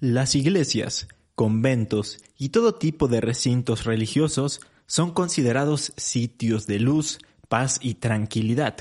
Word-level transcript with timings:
Las 0.00 0.36
iglesias, 0.36 1.08
conventos 1.34 2.18
y 2.38 2.50
todo 2.50 2.76
tipo 2.76 3.08
de 3.08 3.20
recintos 3.20 3.84
religiosos 3.84 4.60
son 4.86 5.10
considerados 5.10 5.92
sitios 5.96 6.68
de 6.68 6.78
luz, 6.78 7.18
paz 7.48 7.80
y 7.82 7.94
tranquilidad. 7.94 8.76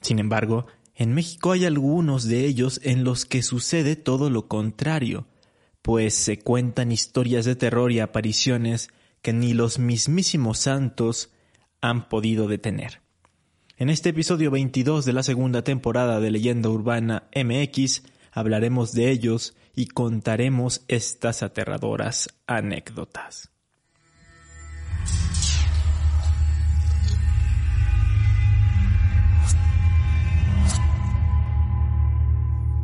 Sin 0.00 0.20
embargo, 0.20 0.66
en 0.94 1.12
México 1.12 1.50
hay 1.50 1.64
algunos 1.64 2.24
de 2.28 2.46
ellos 2.46 2.80
en 2.84 3.02
los 3.02 3.24
que 3.24 3.42
sucede 3.42 3.96
todo 3.96 4.30
lo 4.30 4.46
contrario, 4.46 5.26
pues 5.82 6.14
se 6.14 6.38
cuentan 6.38 6.92
historias 6.92 7.44
de 7.44 7.56
terror 7.56 7.90
y 7.90 7.98
apariciones 7.98 8.90
que 9.22 9.32
ni 9.32 9.54
los 9.54 9.80
mismísimos 9.80 10.60
santos 10.60 11.30
han 11.80 12.08
podido 12.08 12.46
detener. 12.46 13.00
En 13.76 13.90
este 13.90 14.10
episodio 14.10 14.52
22 14.52 15.04
de 15.04 15.12
la 15.12 15.24
segunda 15.24 15.64
temporada 15.64 16.20
de 16.20 16.30
Leyenda 16.30 16.68
Urbana 16.68 17.24
MX 17.34 18.02
hablaremos 18.34 18.92
de 18.92 19.10
ellos 19.10 19.56
y 19.74 19.86
contaremos 19.86 20.84
estas 20.88 21.42
aterradoras 21.42 22.28
anécdotas. 22.46 23.50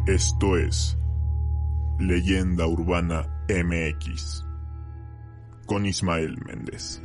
Esto 0.06 0.56
es 0.56 0.96
Leyenda 1.98 2.66
Urbana 2.66 3.26
MX 3.48 4.45
con 5.66 5.87
Ismael 5.87 6.37
Méndez. 6.45 7.01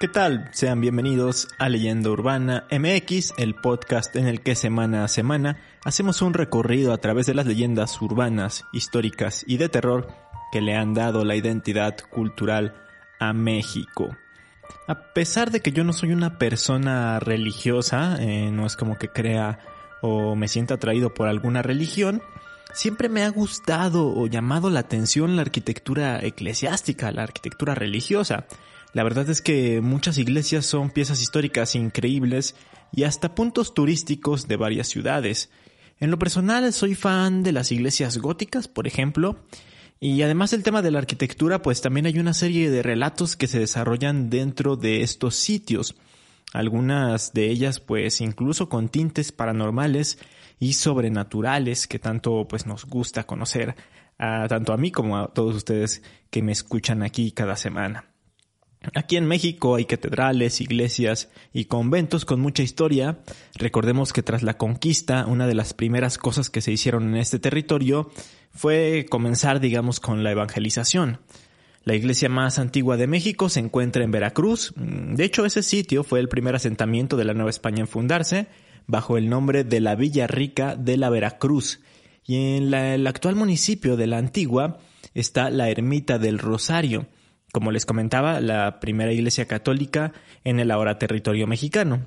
¿Qué 0.00 0.08
tal? 0.08 0.48
Sean 0.52 0.80
bienvenidos 0.80 1.48
a 1.58 1.68
Leyenda 1.68 2.08
Urbana 2.08 2.64
MX, 2.70 3.34
el 3.36 3.54
podcast 3.54 4.16
en 4.16 4.28
el 4.28 4.40
que 4.40 4.54
semana 4.54 5.04
a 5.04 5.08
semana 5.08 5.60
hacemos 5.84 6.22
un 6.22 6.32
recorrido 6.32 6.94
a 6.94 6.96
través 6.96 7.26
de 7.26 7.34
las 7.34 7.44
leyendas 7.44 8.00
urbanas, 8.00 8.64
históricas 8.72 9.44
y 9.46 9.58
de 9.58 9.68
terror 9.68 10.08
que 10.52 10.62
le 10.62 10.74
han 10.74 10.94
dado 10.94 11.26
la 11.26 11.36
identidad 11.36 11.98
cultural 12.08 12.82
a 13.18 13.34
México. 13.34 14.16
A 14.88 15.12
pesar 15.12 15.50
de 15.50 15.60
que 15.60 15.70
yo 15.70 15.84
no 15.84 15.92
soy 15.92 16.12
una 16.12 16.38
persona 16.38 17.20
religiosa, 17.20 18.16
eh, 18.20 18.50
no 18.50 18.64
es 18.64 18.76
como 18.76 18.96
que 18.96 19.08
crea 19.08 19.58
o 20.00 20.34
me 20.34 20.48
sienta 20.48 20.76
atraído 20.76 21.12
por 21.12 21.28
alguna 21.28 21.60
religión, 21.60 22.22
siempre 22.72 23.10
me 23.10 23.22
ha 23.22 23.28
gustado 23.28 24.08
o 24.08 24.26
llamado 24.28 24.70
la 24.70 24.80
atención 24.80 25.36
la 25.36 25.42
arquitectura 25.42 26.24
eclesiástica, 26.24 27.12
la 27.12 27.24
arquitectura 27.24 27.74
religiosa. 27.74 28.46
La 28.92 29.04
verdad 29.04 29.28
es 29.30 29.40
que 29.40 29.80
muchas 29.80 30.18
iglesias 30.18 30.66
son 30.66 30.90
piezas 30.90 31.22
históricas 31.22 31.74
increíbles 31.74 32.56
y 32.92 33.04
hasta 33.04 33.34
puntos 33.34 33.72
turísticos 33.72 34.48
de 34.48 34.56
varias 34.56 34.88
ciudades. 34.88 35.50
En 36.00 36.10
lo 36.10 36.18
personal 36.18 36.72
soy 36.72 36.94
fan 36.94 37.42
de 37.42 37.52
las 37.52 37.70
iglesias 37.70 38.18
góticas, 38.18 38.66
por 38.66 38.86
ejemplo, 38.86 39.44
y 40.00 40.22
además 40.22 40.50
del 40.50 40.62
tema 40.62 40.82
de 40.82 40.90
la 40.90 40.98
arquitectura, 40.98 41.62
pues 41.62 41.82
también 41.82 42.06
hay 42.06 42.18
una 42.18 42.34
serie 42.34 42.70
de 42.70 42.82
relatos 42.82 43.36
que 43.36 43.46
se 43.46 43.60
desarrollan 43.60 44.30
dentro 44.30 44.76
de 44.76 45.02
estos 45.02 45.36
sitios. 45.36 45.94
Algunas 46.52 47.32
de 47.32 47.48
ellas 47.48 47.78
pues 47.78 48.20
incluso 48.20 48.68
con 48.68 48.88
tintes 48.88 49.30
paranormales 49.30 50.18
y 50.58 50.72
sobrenaturales 50.72 51.86
que 51.86 52.00
tanto 52.00 52.48
pues 52.48 52.66
nos 52.66 52.86
gusta 52.86 53.24
conocer 53.24 53.76
a, 54.18 54.48
tanto 54.48 54.72
a 54.72 54.76
mí 54.76 54.90
como 54.90 55.16
a 55.16 55.28
todos 55.32 55.54
ustedes 55.54 56.02
que 56.30 56.42
me 56.42 56.52
escuchan 56.52 57.02
aquí 57.02 57.30
cada 57.30 57.56
semana. 57.56 58.09
Aquí 58.94 59.18
en 59.18 59.26
México 59.26 59.74
hay 59.74 59.84
catedrales, 59.84 60.62
iglesias 60.62 61.28
y 61.52 61.66
conventos 61.66 62.24
con 62.24 62.40
mucha 62.40 62.62
historia. 62.62 63.18
Recordemos 63.54 64.14
que 64.14 64.22
tras 64.22 64.42
la 64.42 64.56
conquista, 64.56 65.26
una 65.26 65.46
de 65.46 65.54
las 65.54 65.74
primeras 65.74 66.16
cosas 66.16 66.48
que 66.48 66.62
se 66.62 66.72
hicieron 66.72 67.08
en 67.08 67.16
este 67.16 67.38
territorio 67.38 68.10
fue 68.52 69.06
comenzar, 69.10 69.60
digamos, 69.60 70.00
con 70.00 70.24
la 70.24 70.30
evangelización. 70.30 71.20
La 71.84 71.94
iglesia 71.94 72.30
más 72.30 72.58
antigua 72.58 72.96
de 72.96 73.06
México 73.06 73.50
se 73.50 73.60
encuentra 73.60 74.02
en 74.02 74.12
Veracruz. 74.12 74.72
De 74.76 75.24
hecho, 75.24 75.44
ese 75.44 75.62
sitio 75.62 76.02
fue 76.02 76.18
el 76.18 76.30
primer 76.30 76.54
asentamiento 76.54 77.18
de 77.18 77.24
la 77.26 77.34
Nueva 77.34 77.50
España 77.50 77.80
en 77.80 77.88
fundarse, 77.88 78.46
bajo 78.86 79.18
el 79.18 79.28
nombre 79.28 79.62
de 79.62 79.80
la 79.80 79.94
Villa 79.94 80.26
Rica 80.26 80.74
de 80.74 80.96
la 80.96 81.10
Veracruz. 81.10 81.80
Y 82.24 82.56
en 82.56 82.72
el 82.72 83.06
actual 83.06 83.34
municipio 83.34 83.98
de 83.98 84.06
la 84.06 84.16
Antigua 84.16 84.78
está 85.12 85.50
la 85.50 85.68
Ermita 85.68 86.18
del 86.18 86.38
Rosario 86.38 87.06
como 87.52 87.72
les 87.72 87.86
comentaba, 87.86 88.40
la 88.40 88.80
primera 88.80 89.12
iglesia 89.12 89.46
católica 89.46 90.12
en 90.44 90.60
el 90.60 90.70
ahora 90.70 90.98
territorio 90.98 91.46
mexicano. 91.46 92.06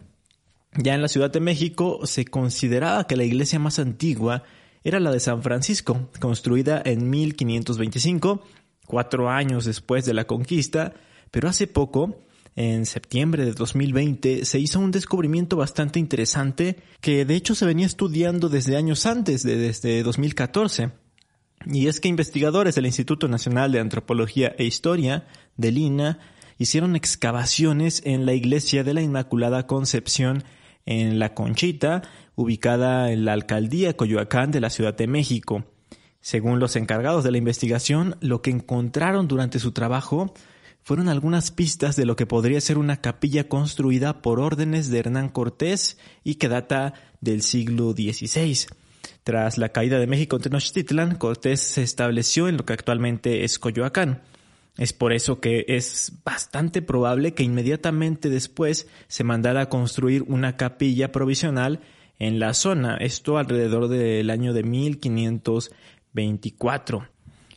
Ya 0.76 0.96
en 0.96 1.02
la 1.02 1.08
Ciudad 1.08 1.32
de 1.32 1.40
México 1.40 2.02
se 2.06 2.26
consideraba 2.26 3.06
que 3.06 3.16
la 3.16 3.24
iglesia 3.24 3.60
más 3.60 3.80
antigua 3.80 4.44
era 4.84 5.00
la 5.00 5.12
de 5.12 5.20
San 5.20 5.44
Francisco, 5.44 6.10
construida 6.20 6.82
en 6.84 7.10
1525, 7.10 8.44
cuatro 8.88 9.30
años 9.30 9.66
después 9.66 10.06
de 10.06 10.14
la 10.14 10.26
conquista, 10.26 10.94
pero 11.32 11.48
hace 11.48 11.68
poco, 11.68 12.24
en 12.56 12.86
septiembre 12.86 13.46
de 13.46 13.54
2020, 13.54 14.46
se 14.46 14.60
hizo 14.60 14.80
un 14.80 14.92
descubrimiento 14.92 15.58
bastante 15.58 16.00
interesante 16.00 16.78
que 17.02 17.26
de 17.26 17.36
hecho 17.36 17.56
se 17.56 17.66
venía 17.66 17.86
estudiando 17.86 18.50
desde 18.50 18.76
años 18.76 19.06
antes, 19.06 19.44
desde 19.44 20.04
2014. 20.04 21.03
Y 21.66 21.88
es 21.88 22.00
que 22.00 22.10
investigadores 22.10 22.76
del 22.76 22.86
Instituto 22.86 23.28
Nacional 23.28 23.72
de 23.72 23.80
Antropología 23.80 24.56
e 24.58 24.66
Historia, 24.66 25.28
de 25.58 25.72
Lina, 25.72 26.20
hicieron 26.58 26.96
excavaciones 26.96 28.02
en 28.06 28.26
la 28.26 28.34
iglesia 28.34 28.84
de 28.84 28.94
la 28.94 29.02
Inmaculada 29.02 29.68
Concepción 29.68 30.44
en 30.86 31.20
La 31.20 31.34
Conchita, 31.34 32.02
ubicada 32.36 33.12
en 33.12 33.26
la 33.26 33.34
alcaldía 33.34 33.96
Coyoacán 33.96 34.52
de 34.52 34.62
la 34.62 34.70
Ciudad 34.70 34.96
de 34.96 35.08
México. 35.08 35.66
Según 36.20 36.60
los 36.60 36.76
encargados 36.76 37.24
de 37.24 37.32
la 37.32 37.38
investigación, 37.38 38.16
lo 38.22 38.42
que 38.42 38.52
encontraron 38.52 39.28
durante 39.28 39.60
su 39.60 39.72
trabajo 39.72 40.34
fueron 40.82 41.08
algunas 41.08 41.52
pistas 41.52 41.96
de 41.96 42.06
lo 42.06 42.16
que 42.16 42.26
podría 42.26 42.60
ser 42.60 42.78
una 42.78 42.98
capilla 42.98 43.48
construida 43.48 44.22
por 44.22 44.40
órdenes 44.40 44.90
de 44.90 45.00
Hernán 45.00 45.30
Cortés 45.30 45.98
y 46.24 46.36
que 46.36 46.50
data 46.50 46.94
del 47.22 47.42
siglo 47.42 47.92
XVI. 47.92 48.68
Tras 49.24 49.58
la 49.58 49.70
caída 49.70 49.98
de 50.00 50.08
México 50.08 50.36
en 50.36 50.42
Tenochtitlan, 50.44 51.16
Cortés 51.16 51.62
se 51.62 51.84
estableció 51.84 52.48
en 52.48 52.58
lo 52.58 52.66
que 52.66 52.74
actualmente 52.74 53.44
es 53.44 53.60
Coyoacán. 53.60 54.22
Es 54.78 54.92
por 54.92 55.14
eso 55.14 55.40
que 55.40 55.66
es 55.68 56.14
bastante 56.26 56.82
probable 56.82 57.34
que 57.34 57.44
inmediatamente 57.44 58.30
después 58.30 58.88
se 59.08 59.24
mandara 59.24 59.62
a 59.62 59.70
construir 59.70 60.24
una 60.24 60.58
capilla 60.58 61.12
provisional 61.12 61.80
en 62.20 62.40
la 62.40 62.54
zona, 62.54 62.98
esto 62.98 63.38
alrededor 63.38 63.88
del 63.88 64.30
año 64.30 64.54
de 64.54 64.64
1524. 64.64 67.08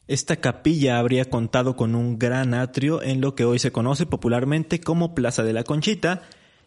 Esta 0.08 0.36
capilla 0.36 0.98
habría 0.98 1.24
contado 1.24 1.74
con 1.74 1.96
un 1.96 2.18
gran 2.18 2.54
atrio 2.54 3.02
en 3.02 3.20
lo 3.20 3.34
que 3.34 3.44
hoy 3.44 3.58
se 3.58 3.72
conoce 3.72 4.06
popularmente 4.06 4.80
como 4.80 5.14
Plaza 5.14 5.42
de 5.42 5.52
la 5.52 5.64
Conchita, 5.64 6.22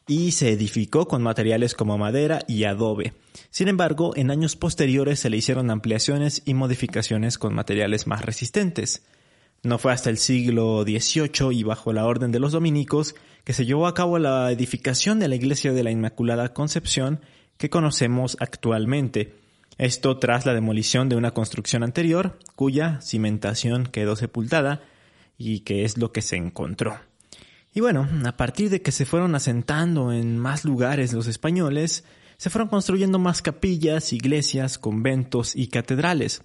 y 0.09 0.31
se 0.31 0.50
edificó 0.50 1.08
con 1.08 1.22
materiales 1.22 1.75
como 1.75 2.00
madera 2.00 2.42
y 2.47 2.64
adobe. 2.64 3.14
Sin 3.52 3.68
embargo, 3.68 4.14
en 4.16 4.31
años 4.31 4.56
posteriores 4.56 5.20
se 5.20 5.30
le 5.30 5.38
hicieron 5.38 5.70
ampliaciones 5.70 6.42
y 6.46 6.56
modificaciones 6.56 7.38
con 7.38 7.53
materiales 7.53 8.08
más 8.08 8.25
resistentes. 8.25 9.03
No 9.62 9.78
fue 9.78 9.94
hasta 9.94 10.09
el 10.09 10.18
siglo 10.18 10.81
XVIII 10.81 11.53
y 11.53 11.62
bajo 11.62 11.94
la 11.94 12.08
orden 12.08 12.31
de 12.31 12.40
los 12.40 12.53
dominicos 12.53 13.14
que 13.44 13.53
se 13.53 13.68
llevó 13.68 13.86
a 13.86 13.94
cabo 13.94 14.18
la 14.18 14.52
edificación 14.52 15.19
de 15.19 15.28
la 15.28 15.36
iglesia 15.36 15.74
de 15.74 15.84
la 15.84 15.92
Inmaculada 15.92 16.53
Concepción 16.56 17.22
que 17.58 17.69
conocemos 17.69 18.36
actualmente. 18.40 19.36
Esto 19.78 20.18
tras 20.18 20.44
la 20.48 20.56
demolición 20.56 21.08
de 21.08 21.18
una 21.18 21.36
construcción 21.36 21.84
anterior, 21.84 22.40
cuya 22.56 23.00
cimentación 23.01 23.86
quedó 23.86 24.16
sepultada 24.16 24.81
y 25.38 25.60
que 25.60 25.84
es 25.84 26.00
lo 26.00 26.12
que 26.12 26.24
se 26.24 26.36
encontró. 26.36 27.00
Y 27.74 27.81
bueno, 27.81 28.07
a 28.25 28.38
partir 28.38 28.69
de 28.69 28.81
que 28.81 28.92
se 28.92 29.06
fueron 29.06 29.36
asentando 29.36 30.12
en 30.12 30.38
más 30.38 30.66
lugares 30.66 31.13
los 31.13 31.27
españoles, 31.27 32.04
se 32.38 32.50
fueron 32.50 32.69
construyendo 32.69 33.19
más 33.19 33.42
capillas, 33.42 34.13
iglesias, 34.13 34.77
conventos 34.77 35.56
y 35.56 35.68
catedrales. 35.68 36.42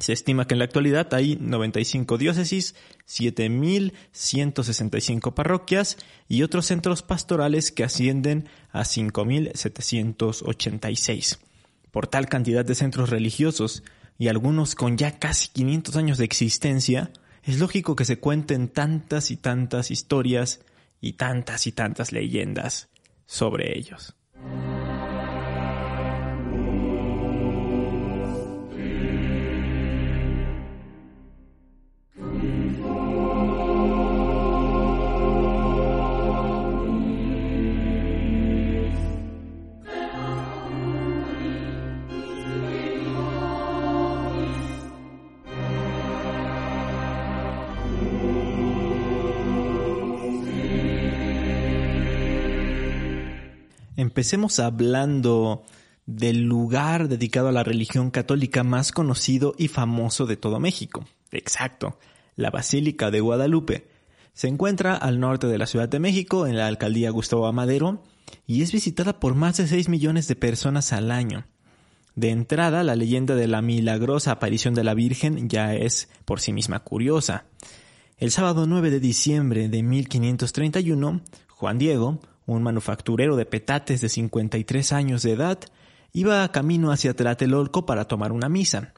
Se 0.00 0.12
estima 0.12 0.46
que 0.46 0.54
en 0.54 0.58
la 0.58 0.64
actualidad 0.64 1.14
hay 1.14 1.36
95 1.36 2.18
diócesis, 2.18 2.74
7.165 3.06 5.34
parroquias 5.34 5.96
y 6.28 6.42
otros 6.42 6.66
centros 6.66 7.02
pastorales 7.02 7.72
que 7.72 7.84
ascienden 7.84 8.48
a 8.70 8.82
5.786. 8.82 11.38
Por 11.90 12.06
tal 12.06 12.26
cantidad 12.26 12.64
de 12.64 12.74
centros 12.74 13.10
religiosos 13.10 13.82
y 14.18 14.28
algunos 14.28 14.74
con 14.74 14.96
ya 14.96 15.18
casi 15.18 15.48
500 15.48 15.96
años 15.96 16.16
de 16.16 16.24
existencia, 16.24 17.10
es 17.42 17.58
lógico 17.58 17.96
que 17.96 18.04
se 18.04 18.18
cuenten 18.18 18.68
tantas 18.68 19.30
y 19.30 19.36
tantas 19.36 19.90
historias 19.90 20.60
y 21.00 21.14
tantas 21.14 21.66
y 21.66 21.72
tantas 21.72 22.12
leyendas 22.12 22.88
sobre 23.26 23.76
ellos. 23.76 24.14
Empecemos 54.22 54.60
hablando 54.60 55.64
del 56.06 56.42
lugar 56.42 57.08
dedicado 57.08 57.48
a 57.48 57.52
la 57.52 57.64
religión 57.64 58.12
católica 58.12 58.62
más 58.62 58.92
conocido 58.92 59.52
y 59.58 59.66
famoso 59.66 60.26
de 60.26 60.36
todo 60.36 60.60
México. 60.60 61.04
Exacto, 61.32 61.98
la 62.36 62.50
Basílica 62.50 63.10
de 63.10 63.18
Guadalupe. 63.18 63.88
Se 64.32 64.46
encuentra 64.46 64.94
al 64.94 65.18
norte 65.18 65.48
de 65.48 65.58
la 65.58 65.66
Ciudad 65.66 65.88
de 65.88 65.98
México, 65.98 66.46
en 66.46 66.56
la 66.56 66.68
alcaldía 66.68 67.10
Gustavo 67.10 67.48
Amadero, 67.48 68.04
y 68.46 68.62
es 68.62 68.70
visitada 68.70 69.18
por 69.18 69.34
más 69.34 69.56
de 69.56 69.66
6 69.66 69.88
millones 69.88 70.28
de 70.28 70.36
personas 70.36 70.92
al 70.92 71.10
año. 71.10 71.44
De 72.14 72.30
entrada, 72.30 72.84
la 72.84 72.94
leyenda 72.94 73.34
de 73.34 73.48
la 73.48 73.60
milagrosa 73.60 74.30
aparición 74.30 74.74
de 74.74 74.84
la 74.84 74.94
Virgen 74.94 75.48
ya 75.48 75.74
es 75.74 76.08
por 76.24 76.38
sí 76.38 76.52
misma 76.52 76.78
curiosa. 76.78 77.46
El 78.18 78.30
sábado 78.30 78.68
9 78.68 78.90
de 78.90 79.00
diciembre 79.00 79.68
de 79.68 79.82
1531, 79.82 81.22
Juan 81.48 81.78
Diego, 81.78 82.20
un 82.46 82.62
manufacturero 82.62 83.36
de 83.36 83.46
petates 83.46 84.00
de 84.00 84.08
53 84.08 84.92
años 84.92 85.22
de 85.22 85.32
edad, 85.32 85.58
iba 86.12 86.50
camino 86.52 86.92
hacia 86.92 87.14
Tlatelolco 87.14 87.86
para 87.86 88.06
tomar 88.06 88.32
una 88.32 88.48
misa. 88.48 88.92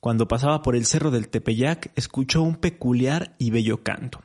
Cuando 0.00 0.28
pasaba 0.28 0.62
por 0.62 0.76
el 0.76 0.84
cerro 0.84 1.10
del 1.10 1.28
Tepeyac, 1.28 1.90
escuchó 1.96 2.42
un 2.42 2.56
peculiar 2.56 3.34
y 3.38 3.50
bello 3.50 3.82
canto. 3.82 4.20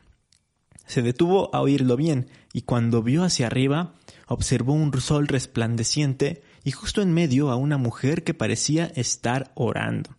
Se 0.86 1.01
detuvo 1.01 1.54
a 1.56 1.62
oírlo 1.62 1.96
bien 1.96 2.28
y 2.51 2.63
cuando 2.63 3.04
vio 3.04 3.24
hacia 3.24 3.48
arriba, 3.48 3.94
observó 4.28 4.74
un 4.74 4.92
sol 5.00 5.28
resplandeciente 5.28 6.42
y 6.63 6.72
justo 6.72 7.01
en 7.01 7.13
medio 7.13 7.51
a 7.51 7.56
una 7.56 7.78
mujer 7.78 8.24
que 8.24 8.34
parecía 8.34 8.92
estar 8.96 9.51
orando. 9.56 10.18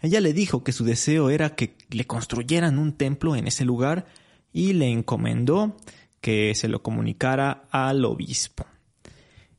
Ella 0.00 0.20
le 0.20 0.32
dijo 0.32 0.64
que 0.64 0.72
su 0.72 0.84
deseo 0.84 1.30
era 1.30 1.54
que 1.54 1.76
le 1.90 2.06
construyeran 2.06 2.78
un 2.78 2.92
templo 2.92 3.36
en 3.36 3.46
ese 3.46 3.64
lugar 3.64 4.06
y 4.52 4.72
le 4.72 4.90
encomendó 4.90 5.76
que 6.20 6.54
se 6.54 6.68
lo 6.68 6.82
comunicara 6.82 7.64
al 7.70 8.04
obispo. 8.04 8.66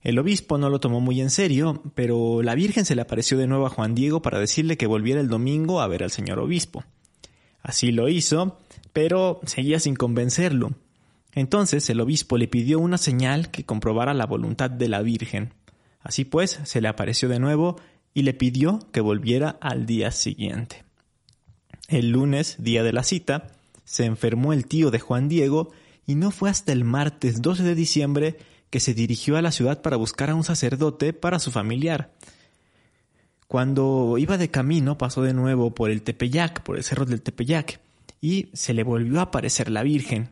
El 0.02 0.18
obispo 0.18 0.58
no 0.58 0.70
lo 0.70 0.80
tomó 0.80 1.02
muy 1.02 1.20
en 1.20 1.30
serio, 1.30 1.84
pero 1.94 2.42
la 2.42 2.56
Virgen 2.56 2.86
se 2.86 2.96
le 2.96 3.02
apareció 3.02 3.38
de 3.38 3.48
nuevo 3.48 3.66
a 3.66 3.70
Juan 3.70 3.96
Diego 3.96 4.22
para 4.22 4.40
decirle 4.40 4.78
que 4.78 4.88
volviera 4.88 5.20
el 5.20 5.28
domingo 5.28 5.82
a 5.82 5.88
ver 5.88 6.04
al 6.04 6.12
señor 6.12 6.40
obispo. 6.40 6.84
Así 7.62 7.92
lo 7.92 8.08
hizo, 8.08 8.58
pero 8.94 9.42
seguía 9.46 9.80
sin 9.80 9.96
convencerlo. 9.96 10.72
Entonces 11.34 11.90
el 11.90 12.00
obispo 12.00 12.38
le 12.38 12.48
pidió 12.48 12.80
una 12.80 12.98
señal 12.98 13.52
que 13.52 13.66
comprobara 13.66 14.14
la 14.14 14.26
voluntad 14.26 14.70
de 14.70 14.88
la 14.88 15.02
Virgen. 15.02 15.54
Así 16.02 16.24
pues, 16.24 16.60
se 16.64 16.82
le 16.82 16.88
apareció 16.88 17.28
de 17.28 17.40
nuevo 17.40 17.76
y 18.14 18.24
le 18.24 18.34
pidió 18.34 18.80
que 18.92 19.02
volviera 19.02 19.58
al 19.62 19.86
día 19.86 20.12
siguiente. 20.12 20.84
El 21.90 22.10
lunes, 22.12 22.56
día 22.60 22.84
de 22.84 22.94
la 22.94 23.04
cita, 23.04 23.52
se 23.84 24.06
enfermó 24.06 24.54
el 24.54 24.66
tío 24.66 24.92
de 24.92 25.00
Juan 25.00 25.28
Diego 25.28 25.72
y 26.10 26.16
no 26.16 26.32
fue 26.32 26.50
hasta 26.50 26.72
el 26.72 26.86
martes 26.86 27.40
12 27.40 27.62
de 27.62 27.76
diciembre 27.76 28.38
que 28.72 28.80
se 28.80 28.96
dirigió 28.96 29.38
a 29.38 29.44
la 29.44 29.52
ciudad 29.52 29.84
para 29.84 29.96
buscar 29.96 30.32
a 30.32 30.36
un 30.36 30.44
sacerdote 30.44 31.14
para 31.14 31.38
su 31.38 31.52
familiar. 31.52 32.16
Cuando 33.48 34.18
iba 34.18 34.40
de 34.40 34.50
camino 34.50 34.98
pasó 34.98 35.22
de 35.22 35.36
nuevo 35.36 35.76
por 35.76 35.92
el 35.92 36.02
Tepeyac, 36.02 36.64
por 36.64 36.78
el 36.78 36.84
cerro 36.84 37.06
del 37.06 37.22
Tepeyac, 37.22 37.80
y 38.22 38.50
se 38.54 38.74
le 38.74 38.82
volvió 38.82 39.20
a 39.20 39.26
aparecer 39.26 39.70
la 39.70 39.84
Virgen. 39.84 40.32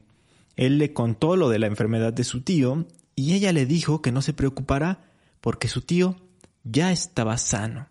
Él 0.56 0.80
le 0.80 0.94
contó 0.94 1.36
lo 1.36 1.48
de 1.48 1.60
la 1.60 1.68
enfermedad 1.68 2.12
de 2.12 2.24
su 2.24 2.42
tío 2.42 2.88
y 3.16 3.34
ella 3.34 3.54
le 3.54 3.68
dijo 3.68 4.02
que 4.02 4.12
no 4.12 4.24
se 4.24 4.34
preocupara 4.34 5.12
porque 5.42 5.68
su 5.68 5.82
tío 5.84 6.16
ya 6.64 6.92
estaba 6.92 7.38
sano. 7.38 7.88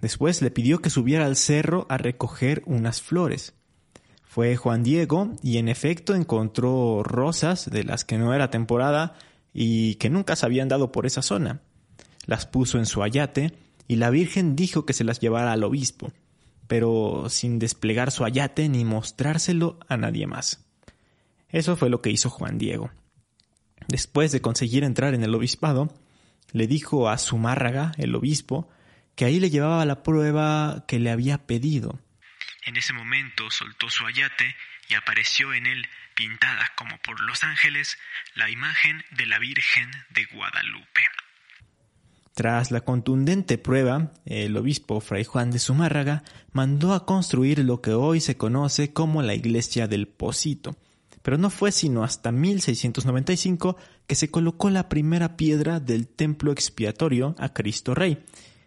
Después 0.00 0.40
le 0.40 0.50
pidió 0.50 0.80
que 0.80 0.88
subiera 0.88 1.26
al 1.26 1.36
cerro 1.36 1.84
a 1.90 1.98
recoger 1.98 2.62
unas 2.64 3.02
flores. 3.02 3.52
Fue 4.32 4.56
Juan 4.56 4.82
Diego 4.82 5.30
y 5.42 5.58
en 5.58 5.68
efecto 5.68 6.14
encontró 6.14 7.02
rosas 7.02 7.68
de 7.70 7.84
las 7.84 8.06
que 8.06 8.16
no 8.16 8.32
era 8.32 8.48
temporada 8.48 9.12
y 9.52 9.96
que 9.96 10.08
nunca 10.08 10.36
se 10.36 10.46
habían 10.46 10.68
dado 10.68 10.90
por 10.90 11.04
esa 11.04 11.20
zona. 11.20 11.60
Las 12.24 12.46
puso 12.46 12.78
en 12.78 12.86
su 12.86 13.02
ayate 13.02 13.52
y 13.88 13.96
la 13.96 14.08
Virgen 14.08 14.56
dijo 14.56 14.86
que 14.86 14.94
se 14.94 15.04
las 15.04 15.20
llevara 15.20 15.52
al 15.52 15.62
obispo, 15.64 16.12
pero 16.66 17.26
sin 17.28 17.58
desplegar 17.58 18.10
su 18.10 18.24
ayate 18.24 18.70
ni 18.70 18.86
mostrárselo 18.86 19.78
a 19.86 19.98
nadie 19.98 20.26
más. 20.26 20.64
Eso 21.50 21.76
fue 21.76 21.90
lo 21.90 22.00
que 22.00 22.08
hizo 22.08 22.30
Juan 22.30 22.56
Diego. 22.56 22.90
Después 23.86 24.32
de 24.32 24.40
conseguir 24.40 24.82
entrar 24.82 25.12
en 25.12 25.24
el 25.24 25.34
obispado, 25.34 25.92
le 26.52 26.66
dijo 26.66 27.10
a 27.10 27.18
Zumárraga, 27.18 27.92
el 27.98 28.14
obispo, 28.14 28.66
que 29.14 29.26
ahí 29.26 29.40
le 29.40 29.50
llevaba 29.50 29.84
la 29.84 30.02
prueba 30.02 30.86
que 30.88 31.00
le 31.00 31.10
había 31.10 31.46
pedido. 31.46 31.98
En 32.64 32.76
ese 32.76 32.92
momento 32.92 33.50
soltó 33.50 33.90
su 33.90 34.06
ayate 34.06 34.54
y 34.88 34.94
apareció 34.94 35.52
en 35.52 35.66
él, 35.66 35.88
pintada 36.14 36.70
como 36.76 36.96
por 36.98 37.20
los 37.20 37.42
ángeles, 37.42 37.98
la 38.34 38.50
imagen 38.50 39.02
de 39.10 39.26
la 39.26 39.40
Virgen 39.40 39.90
de 40.10 40.24
Guadalupe. 40.26 41.02
Tras 42.34 42.70
la 42.70 42.82
contundente 42.82 43.58
prueba, 43.58 44.12
el 44.24 44.56
obispo 44.56 45.00
Fray 45.00 45.24
Juan 45.24 45.50
de 45.50 45.58
Zumárraga 45.58 46.22
mandó 46.52 46.94
a 46.94 47.04
construir 47.04 47.58
lo 47.58 47.82
que 47.82 47.92
hoy 47.92 48.20
se 48.20 48.36
conoce 48.36 48.92
como 48.92 49.22
la 49.22 49.34
iglesia 49.34 49.88
del 49.88 50.06
Posito, 50.06 50.76
pero 51.22 51.38
no 51.38 51.50
fue 51.50 51.72
sino 51.72 52.04
hasta 52.04 52.32
1695 52.32 53.76
que 54.06 54.14
se 54.14 54.30
colocó 54.30 54.70
la 54.70 54.88
primera 54.88 55.36
piedra 55.36 55.80
del 55.80 56.06
templo 56.06 56.52
expiatorio 56.52 57.34
a 57.38 57.52
Cristo 57.52 57.94
Rey, 57.94 58.24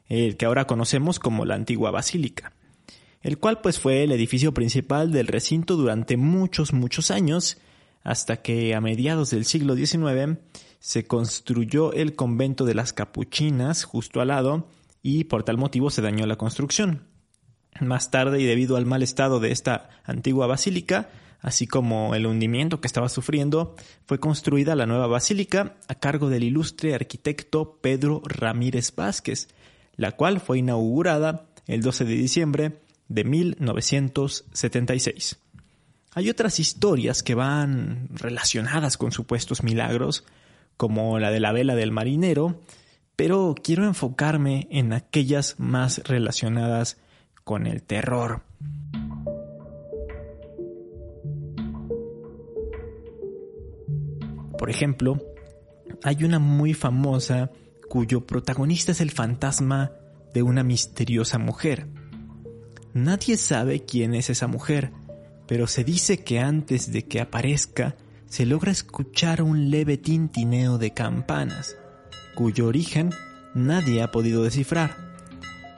el 0.09 0.37
que 0.37 0.45
ahora 0.45 0.67
conocemos 0.67 1.17
como 1.17 1.45
la 1.45 1.55
antigua 1.55 1.91
basílica 1.91 2.53
el 3.25 3.39
cual 3.39 3.59
pues 3.59 3.79
fue 3.79 4.03
el 4.03 4.11
edificio 4.11 4.53
principal 4.53 5.11
del 5.11 5.25
recinto 5.25 5.77
durante 5.77 6.15
muchos, 6.15 6.73
muchos 6.73 7.09
años, 7.09 7.57
hasta 8.03 8.43
que 8.43 8.75
a 8.75 8.81
mediados 8.81 9.31
del 9.31 9.45
siglo 9.45 9.75
XIX 9.75 10.37
se 10.77 11.07
construyó 11.07 11.91
el 11.93 12.15
convento 12.15 12.65
de 12.65 12.75
las 12.75 12.93
capuchinas 12.93 13.83
justo 13.83 14.21
al 14.21 14.27
lado 14.27 14.67
y 15.01 15.23
por 15.23 15.41
tal 15.41 15.57
motivo 15.57 15.89
se 15.89 16.03
dañó 16.03 16.27
la 16.27 16.35
construcción. 16.35 17.07
Más 17.81 18.11
tarde 18.11 18.39
y 18.39 18.45
debido 18.45 18.77
al 18.77 18.85
mal 18.85 19.01
estado 19.01 19.39
de 19.39 19.51
esta 19.51 19.89
antigua 20.03 20.45
basílica, 20.45 21.09
así 21.41 21.65
como 21.65 22.13
el 22.13 22.27
hundimiento 22.27 22.79
que 22.79 22.85
estaba 22.85 23.09
sufriendo, 23.09 23.75
fue 24.05 24.19
construida 24.19 24.75
la 24.75 24.85
nueva 24.85 25.07
basílica 25.07 25.77
a 25.87 25.95
cargo 25.95 26.29
del 26.29 26.43
ilustre 26.43 26.93
arquitecto 26.93 27.79
Pedro 27.81 28.21
Ramírez 28.23 28.93
Vázquez, 28.95 29.47
la 29.95 30.11
cual 30.11 30.39
fue 30.41 30.59
inaugurada 30.59 31.47
el 31.65 31.81
12 31.81 32.05
de 32.05 32.13
diciembre 32.13 32.84
de 33.07 33.23
1976. 33.23 35.39
Hay 36.13 36.29
otras 36.29 36.59
historias 36.59 37.23
que 37.23 37.35
van 37.35 38.09
relacionadas 38.11 38.97
con 38.97 39.11
supuestos 39.11 39.63
milagros, 39.63 40.25
como 40.77 41.19
la 41.19 41.31
de 41.31 41.39
la 41.39 41.51
vela 41.51 41.75
del 41.75 41.91
marinero, 41.91 42.61
pero 43.15 43.55
quiero 43.61 43.85
enfocarme 43.85 44.67
en 44.71 44.93
aquellas 44.93 45.59
más 45.59 46.01
relacionadas 46.05 46.97
con 47.43 47.67
el 47.67 47.83
terror. 47.83 48.41
Por 54.57 54.69
ejemplo, 54.69 55.21
hay 56.03 56.23
una 56.23 56.39
muy 56.39 56.73
famosa 56.73 57.51
cuyo 57.89 58.25
protagonista 58.25 58.93
es 58.93 59.01
el 59.01 59.11
fantasma 59.11 59.91
de 60.33 60.43
una 60.43 60.63
misteriosa 60.63 61.37
mujer. 61.37 61.87
Nadie 62.95 63.35
sabe 63.35 63.83
quién 63.83 64.13
es 64.13 64.29
esa 64.29 64.47
mujer, 64.47 64.93
pero 65.47 65.67
se 65.67 65.83
dice 65.83 66.23
que 66.23 66.39
antes 66.39 66.93
de 66.93 67.03
que 67.03 67.19
aparezca 67.19 67.97
se 68.25 68.45
logra 68.45 68.71
escuchar 68.71 69.41
un 69.41 69.69
leve 69.69 69.97
tintineo 69.97 70.77
de 70.77 70.91
campanas, 70.91 71.75
cuyo 72.35 72.67
origen 72.67 73.09
nadie 73.53 74.01
ha 74.01 74.11
podido 74.11 74.43
descifrar. 74.43 74.95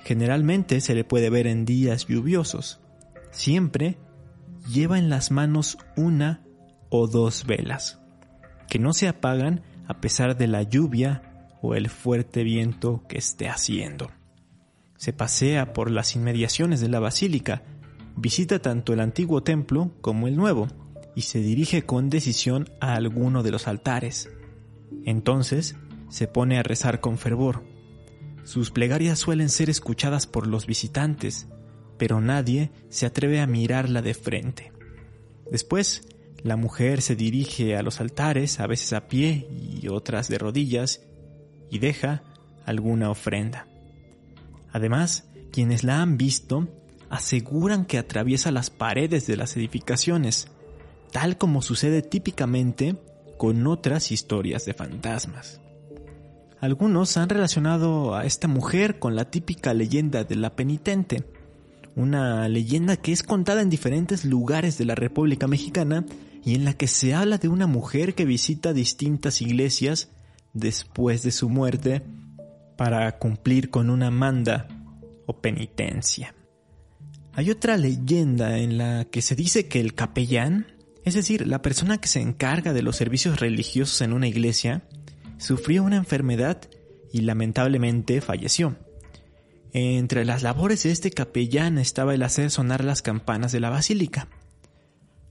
Generalmente 0.04 0.80
se 0.80 0.94
le 0.94 1.04
puede 1.04 1.32
ver 1.32 1.48
en 1.48 1.66
días 1.66 2.06
lluviosos. 2.06 2.82
Siempre 3.32 3.98
lleva 4.72 5.00
en 5.00 5.10
las 5.10 5.32
manos 5.32 5.80
una 5.96 6.46
o 6.90 7.08
dos 7.08 7.48
velas, 7.48 8.00
que 8.70 8.78
no 8.78 8.94
se 8.94 9.08
apagan 9.08 9.64
a 9.88 10.02
pesar 10.02 10.38
de 10.38 10.46
la 10.46 10.62
lluvia 10.62 11.48
o 11.64 11.74
el 11.74 11.90
fuerte 11.90 12.44
viento 12.44 13.04
que 13.08 13.18
esté 13.18 13.50
haciendo 13.50 14.12
se 14.98 15.14
pasea 15.14 15.74
por 15.74 15.90
las 15.90 16.16
inmediaciones 16.16 16.82
de 16.82 16.90
la 16.90 17.00
basílica, 17.00 17.64
visita 18.16 18.60
tanto 18.60 18.94
el 18.94 19.00
antiguo 19.00 19.44
templo 19.44 19.92
como 20.02 20.28
el 20.28 20.36
nuevo, 20.36 20.68
y 21.16 21.22
se 21.22 21.40
dirige 21.40 21.84
con 21.84 22.10
decisión 22.10 22.70
a 22.80 22.94
alguno 22.94 23.42
de 23.42 23.52
los 23.52 23.68
altares. 23.68 24.30
Entonces 25.06 25.76
se 26.10 26.28
pone 26.28 26.60
a 26.60 26.64
rezar 26.64 27.00
con 27.00 27.18
fervor. 27.18 27.64
Sus 28.44 28.72
plegarias 28.72 29.20
suelen 29.20 29.50
ser 29.50 29.70
escuchadas 29.70 30.28
por 30.28 30.48
los 30.48 30.68
visitantes, 30.68 31.48
pero 31.98 32.22
nadie 32.22 32.72
se 32.90 33.06
atreve 33.06 33.40
a 33.40 33.48
mirarla 33.48 34.02
de 34.02 34.14
frente. 34.14 34.72
Después, 35.52 36.08
la 36.44 36.56
mujer 36.56 37.02
se 37.02 37.16
dirige 37.16 37.76
a 37.76 37.82
los 37.82 38.00
altares, 38.00 38.60
a 38.60 38.68
veces 38.68 38.94
a 38.94 39.08
pie 39.08 39.48
y 39.50 39.88
otras 39.88 40.28
de 40.30 40.38
rodillas, 40.38 41.02
y 41.70 41.80
deja 41.80 42.24
alguna 42.66 43.10
ofrenda. 43.10 43.68
Además, 44.78 45.24
quienes 45.52 45.84
la 45.84 46.04
han 46.04 46.18
visto 46.18 46.68
aseguran 47.10 47.84
que 47.84 47.98
atraviesa 47.98 48.52
las 48.52 48.70
paredes 48.70 49.26
de 49.26 49.36
las 49.36 49.58
edificaciones, 49.58 50.50
tal 51.12 51.40
como 51.40 51.64
sucede 51.64 52.04
típicamente 52.04 52.96
con 53.40 53.66
otras 53.66 54.12
historias 54.12 54.66
de 54.66 54.76
fantasmas. 54.76 55.62
Algunos 56.60 57.18
han 57.18 57.28
relacionado 57.28 58.14
a 58.14 58.26
esta 58.26 58.48
mujer 58.48 59.00
con 59.00 59.16
la 59.16 59.32
típica 59.32 59.74
leyenda 59.74 60.26
de 60.26 60.36
la 60.36 60.56
penitente, 60.56 61.24
una 61.96 62.48
leyenda 62.48 62.98
que 62.98 63.14
es 63.14 63.24
contada 63.24 63.64
en 63.64 63.72
diferentes 63.72 64.26
lugares 64.26 64.78
de 64.78 64.86
la 64.86 64.94
República 64.94 65.48
Mexicana 65.48 66.06
y 66.46 66.54
en 66.54 66.66
la 66.66 66.74
que 66.74 66.86
se 66.86 67.16
habla 67.16 67.40
de 67.40 67.48
una 67.48 67.66
mujer 67.66 68.14
que 68.14 68.26
visita 68.26 68.74
distintas 68.74 69.42
iglesias 69.42 70.10
después 70.54 71.24
de 71.24 71.32
su 71.32 71.50
muerte 71.50 72.04
para 72.78 73.18
cumplir 73.18 73.70
con 73.70 73.90
una 73.90 74.12
manda 74.12 74.68
o 75.26 75.42
penitencia. 75.42 76.34
Hay 77.34 77.52
otra 77.52 77.78
leyenda 77.78 78.58
en 78.58 78.78
la 78.78 79.06
que 79.06 79.22
se 79.22 79.36
dice 79.36 79.68
que 79.68 79.80
el 79.80 79.94
capellán, 79.94 80.68
es 81.04 81.14
decir, 81.14 81.46
la 81.46 81.62
persona 81.62 82.00
que 82.00 82.08
se 82.08 82.22
encarga 82.22 82.74
de 82.74 82.82
los 82.82 82.96
servicios 82.96 83.40
religiosos 83.40 84.02
en 84.02 84.14
una 84.14 84.28
iglesia, 84.28 84.84
sufrió 85.38 85.84
una 85.84 85.98
enfermedad 85.98 86.62
y 87.12 87.22
lamentablemente 87.22 88.22
falleció. 88.22 88.78
Entre 89.74 90.26
las 90.26 90.42
labores 90.44 90.84
de 90.84 90.92
este 90.92 91.12
capellán 91.12 91.78
estaba 91.78 92.16
el 92.16 92.24
hacer 92.24 92.50
sonar 92.50 92.84
las 92.84 93.02
campanas 93.02 93.52
de 93.52 93.60
la 93.60 93.70
basílica. 93.70 94.30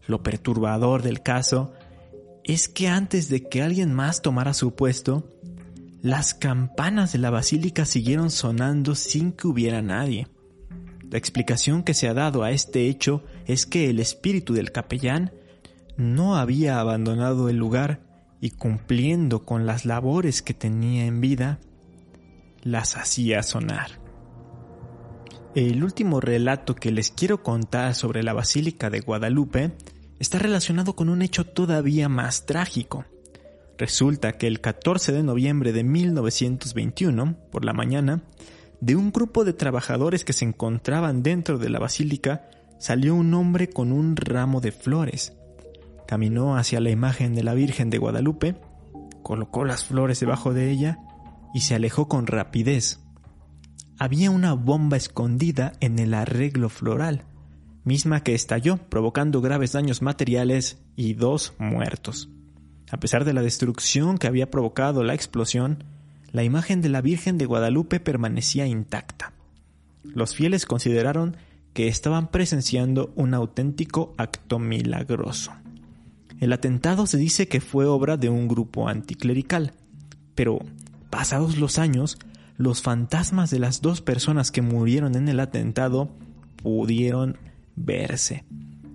Lo 0.07 0.23
perturbador 0.23 1.03
del 1.03 1.23
caso 1.23 1.73
es 2.45 2.69
que 2.69 2.87
antes 2.87 3.29
de 3.29 3.49
que 3.49 3.63
alguien 3.63 3.93
más 3.93 4.23
tomara 4.23 4.55
su 4.55 4.77
puesto, 4.77 5.29
las 6.07 6.35
campanas 6.35 7.13
de 7.13 7.19
la 7.19 7.31
basílica 7.31 7.85
siguieron 7.85 8.31
sonando 8.31 8.95
sin 8.95 9.33
que 9.33 9.49
hubiera 9.49 9.83
nadie. 9.83 10.29
La 11.11 11.19
explicación 11.19 11.83
que 11.83 11.95
se 11.95 12.07
ha 12.07 12.15
dado 12.15 12.45
a 12.45 12.53
este 12.53 12.87
hecho 12.87 13.25
es 13.45 13.67
que 13.67 13.91
el 13.91 13.99
espíritu 13.99 14.55
del 14.55 14.71
capellán 14.71 15.33
no 15.97 16.37
había 16.37 16.79
abandonado 16.79 17.49
el 17.49 17.57
lugar 17.57 18.03
y 18.41 18.51
cumpliendo 18.51 19.45
con 19.45 19.67
las 19.67 19.85
labores 19.85 20.43
que 20.43 20.55
tenía 20.55 21.07
en 21.07 21.21
vida, 21.21 21.59
las 22.63 22.97
hacía 22.97 23.43
sonar. 23.43 24.01
El 25.57 25.83
último 25.83 26.21
relato 26.21 26.77
que 26.77 26.93
les 26.93 27.11
quiero 27.11 27.43
contar 27.43 27.97
sobre 27.97 28.23
la 28.23 28.33
Basílica 28.33 28.91
de 28.91 29.01
Guadalupe 29.01 29.73
está 30.21 30.39
relacionado 30.39 30.95
con 30.95 31.09
un 31.09 31.23
hecho 31.23 31.45
todavía 31.45 32.09
más 32.09 32.47
trágico. 32.47 33.07
Resulta 33.79 34.33
que 34.33 34.47
el 34.47 34.61
14 34.61 35.13
de 35.13 35.23
noviembre 35.23 35.73
de 35.73 35.85
1921, 35.85 37.37
por 37.51 37.65
la 37.65 37.73
mañana, 37.73 38.23
de 38.81 38.97
un 38.97 39.13
grupo 39.13 39.45
de 39.45 39.53
trabajadores 39.53 40.25
que 40.25 40.33
se 40.33 40.45
encontraban 40.45 41.23
dentro 41.23 41.59
de 41.59 41.69
la 41.69 41.79
basílica, 41.79 42.49
salió 42.79 43.15
un 43.15 43.33
hombre 43.35 43.69
con 43.69 43.93
un 43.93 44.17
ramo 44.17 44.61
de 44.61 44.73
flores. 44.73 45.35
Caminó 46.07 46.57
hacia 46.57 46.81
la 46.81 46.91
imagen 46.91 47.35
de 47.35 47.43
la 47.43 47.55
Virgen 47.55 47.91
de 47.91 47.99
Guadalupe, 47.99 48.57
colocó 49.23 49.65
las 49.65 49.85
flores 49.85 50.21
debajo 50.21 50.55
de 50.55 50.71
ella 50.71 50.99
y 51.53 51.61
se 51.61 51.75
alejó 51.75 52.09
con 52.09 52.27
rapidez 52.27 53.01
había 53.99 54.31
una 54.31 54.53
bomba 54.53 54.97
escondida 54.97 55.73
en 55.81 55.99
el 55.99 56.13
arreglo 56.15 56.69
floral, 56.69 57.25
misma 57.85 58.23
que 58.23 58.35
estalló, 58.35 58.77
provocando 58.77 59.41
graves 59.41 59.73
daños 59.73 60.03
materiales 60.03 60.83
y 60.97 61.15
dos 61.15 61.55
muertos. 61.59 62.29
A 62.91 62.99
pesar 62.99 63.25
de 63.25 63.33
la 63.33 63.43
destrucción 63.43 64.19
que 64.19 64.27
había 64.27 64.51
provocado 64.51 65.03
la 65.03 65.15
explosión, 65.15 65.85
la 66.33 66.45
imagen 66.45 66.83
de 66.83 66.89
la 66.89 67.01
Virgen 67.01 67.39
de 67.39 67.47
Guadalupe 67.47 68.01
permanecía 68.01 68.67
intacta. 68.67 69.33
Los 70.05 70.35
fieles 70.35 70.67
consideraron 70.67 71.37
que 71.73 71.89
estaban 71.89 72.29
presenciando 72.29 73.13
un 73.17 73.35
auténtico 73.35 74.15
acto 74.17 74.59
milagroso. 74.59 75.53
El 76.41 76.53
atentado 76.53 77.07
se 77.07 77.19
dice 77.19 77.49
que 77.49 77.61
fue 77.61 77.87
obra 77.87 78.17
de 78.17 78.29
un 78.29 78.49
grupo 78.49 78.89
anticlerical, 78.89 79.73
pero 80.35 80.59
pasados 81.11 81.59
los 81.59 81.79
años, 81.79 82.19
los 82.57 82.83
fantasmas 82.83 83.51
de 83.51 83.59
las 83.59 83.83
dos 83.83 84.01
personas 84.01 84.51
que 84.51 84.63
murieron 84.63 85.17
en 85.17 85.29
el 85.29 85.41
atentado 85.41 86.11
pudieron 86.63 87.39
verse. 87.75 88.45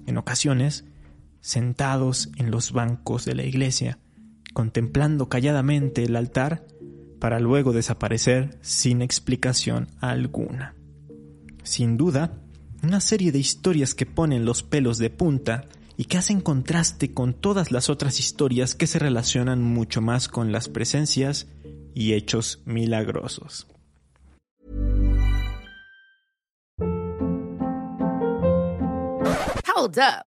En 0.08 0.18
ocasiones, 0.18 0.86
sentados 1.42 2.30
en 2.38 2.52
los 2.52 2.72
bancos 2.72 3.26
de 3.26 3.36
la 3.36 3.44
iglesia, 3.44 4.00
contemplando 4.54 5.28
calladamente 5.28 6.04
el 6.04 6.16
altar, 6.16 6.66
para 7.20 7.40
luego 7.40 7.72
desaparecer 7.74 8.58
sin 8.62 9.02
explicación 9.02 9.88
alguna. 10.00 10.76
Sin 11.64 11.98
duda, 11.98 12.42
una 12.82 13.00
serie 13.00 13.32
de 13.32 13.38
historias 13.38 13.94
que 13.94 14.08
ponen 14.08 14.46
los 14.46 14.64
pelos 14.64 14.98
de 14.98 15.12
punta 15.12 15.66
y 15.98 16.06
que 16.06 16.18
hacen 16.18 16.42
contraste 16.42 17.14
con 17.14 17.34
todas 17.34 17.72
las 17.72 17.90
otras 17.90 18.20
historias 18.20 18.74
que 18.74 18.88
se 18.88 18.98
relacionan 18.98 19.62
mucho 19.62 20.02
más 20.02 20.28
con 20.28 20.52
las 20.52 20.68
presencias 20.68 21.48
y 21.94 22.14
hechos 22.14 22.64
milagrosos. 22.66 23.68
Hold 29.76 30.00
up. 30.00 30.31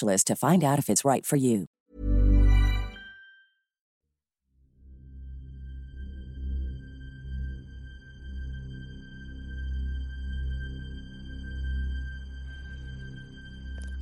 specialist 0.00 0.26
to 0.26 0.36
find 0.36 0.64
out 0.64 0.78
if 0.78 0.88
it's 0.88 1.04
right 1.04 1.24
for 1.24 1.38
you. 1.38 1.66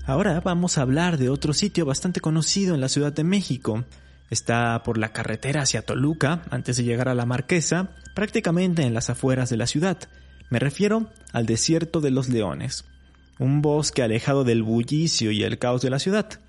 Ahora 0.07 0.41
vamos 0.41 0.79
a 0.79 0.83
hablar 0.83 1.19
de 1.19 1.29
otro 1.29 1.53
sitio 1.53 1.85
bastante 1.85 2.21
conocido 2.21 2.75
en 2.75 2.81
la 2.81 2.89
Ciudad 2.89 3.13
de 3.13 3.25
México. 3.25 3.85
Está 4.31 4.83
por 4.83 4.97
la 4.97 5.13
carretera 5.13 5.61
hacia 5.63 5.83
Toluca, 5.83 6.45
antes 6.51 6.79
de 6.79 6.85
llegar 6.85 7.11
a 7.11 7.15
la 7.15 7.27
Marquesa, 7.27 7.91
prácticamente 8.15 8.85
en 8.85 8.95
las 8.95 9.11
afueras 9.11 9.51
de 9.51 9.59
la 9.59 9.67
ciudad. 9.67 9.99
Me 10.49 10.59
refiero 10.61 11.11
al 11.33 11.45
desierto 11.45 12.01
de 12.01 12.11
los 12.11 12.31
leones, 12.31 12.87
un 13.39 13.63
bosque 13.63 14.03
alejado 14.03 14.45
del 14.45 14.63
bullicio 14.63 15.31
y 15.31 15.43
el 15.43 15.59
caos 15.59 15.83
de 15.83 15.91
la 15.91 15.99
ciudad. 15.99 16.41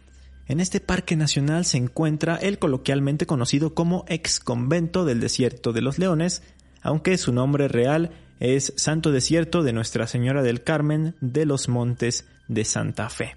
En 0.47 0.59
este 0.59 0.79
parque 0.79 1.15
nacional 1.15 1.63
se 1.65 1.77
encuentra 1.77 2.35
el 2.35 2.57
coloquialmente 2.57 3.27
conocido 3.27 3.75
como 3.75 4.05
ex 4.07 4.39
convento 4.39 5.05
del 5.05 5.19
desierto 5.19 5.73
de 5.73 5.81
los 5.81 5.99
leones, 5.99 6.41
aunque 6.81 7.17
su 7.17 7.31
nombre 7.31 7.67
real 7.67 8.11
es 8.39 8.73
Santo 8.77 9.11
Desierto 9.11 9.63
de 9.63 9.73
Nuestra 9.73 10.07
Señora 10.07 10.41
del 10.41 10.63
Carmen 10.63 11.15
de 11.21 11.45
los 11.45 11.69
Montes 11.69 12.27
de 12.47 12.65
Santa 12.65 13.09
Fe. 13.09 13.35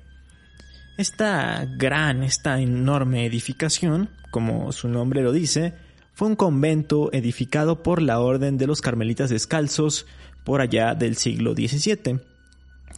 Esta 0.96 1.66
gran, 1.76 2.22
esta 2.22 2.60
enorme 2.60 3.26
edificación, 3.26 4.10
como 4.30 4.72
su 4.72 4.88
nombre 4.88 5.22
lo 5.22 5.32
dice, 5.32 5.74
fue 6.14 6.28
un 6.28 6.36
convento 6.36 7.12
edificado 7.12 7.82
por 7.82 8.00
la 8.00 8.20
Orden 8.20 8.58
de 8.58 8.66
los 8.66 8.80
Carmelitas 8.80 9.30
Descalzos 9.30 10.06
por 10.44 10.60
allá 10.60 10.94
del 10.94 11.16
siglo 11.16 11.54
XVII. 11.54 12.20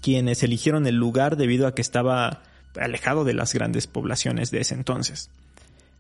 Quienes 0.01 0.43
eligieron 0.43 0.87
el 0.87 0.97
lugar 0.97 1.37
debido 1.37 1.67
a 1.67 1.75
que 1.75 1.83
estaba 1.83 2.43
alejado 2.77 3.25
de 3.25 3.35
las 3.35 3.55
grandes 3.55 3.87
poblaciones 3.87 4.51
de 4.51 4.61
ese 4.61 4.75
entonces. 4.75 5.31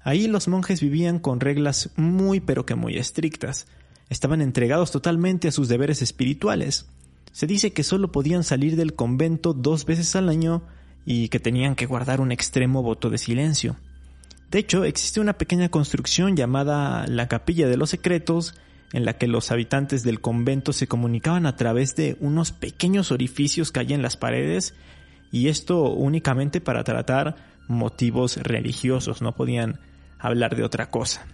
Ahí 0.02 0.28
los 0.28 0.48
monjes 0.48 0.80
vivían 0.80 1.18
con 1.18 1.40
reglas 1.40 1.90
muy 1.96 2.40
pero 2.40 2.66
que 2.66 2.74
muy 2.74 2.96
estrictas. 2.96 3.66
Estaban 4.10 4.42
entregados 4.42 4.90
totalmente 4.90 5.48
a 5.48 5.52
sus 5.52 5.68
deberes 5.68 6.02
espirituales. 6.02 6.86
Se 7.32 7.46
dice 7.46 7.72
que 7.72 7.82
solo 7.82 8.12
podían 8.12 8.44
salir 8.44 8.76
del 8.76 8.94
convento 8.94 9.54
dos 9.54 9.86
veces 9.86 10.14
al 10.14 10.28
año 10.28 10.62
y 11.06 11.28
que 11.28 11.40
tenían 11.40 11.74
que 11.74 11.86
guardar 11.86 12.20
un 12.20 12.32
extremo 12.32 12.82
voto 12.82 13.10
de 13.10 13.18
silencio. 13.18 13.76
De 14.50 14.58
hecho, 14.58 14.84
existe 14.84 15.20
una 15.20 15.32
pequeña 15.32 15.68
construcción 15.68 16.36
llamada 16.36 17.06
la 17.06 17.26
Capilla 17.26 17.66
de 17.66 17.76
los 17.76 17.90
Secretos, 17.90 18.54
en 18.94 19.04
la 19.04 19.18
que 19.18 19.26
los 19.26 19.50
habitantes 19.50 20.04
del 20.04 20.20
convento 20.20 20.72
se 20.72 20.86
comunicaban 20.86 21.46
a 21.46 21.56
través 21.56 21.96
de 21.96 22.16
unos 22.20 22.52
pequeños 22.52 23.10
orificios 23.10 23.72
que 23.72 23.80
hay 23.80 23.92
en 23.92 24.02
las 24.02 24.16
paredes, 24.16 24.72
y 25.32 25.48
esto 25.48 25.90
únicamente 25.90 26.60
para 26.60 26.84
tratar 26.84 27.34
motivos 27.66 28.36
religiosos, 28.36 29.20
no 29.20 29.34
podían 29.34 29.80
hablar 30.20 30.54
de 30.54 30.62
otra 30.62 30.90
cosa. 30.90 31.26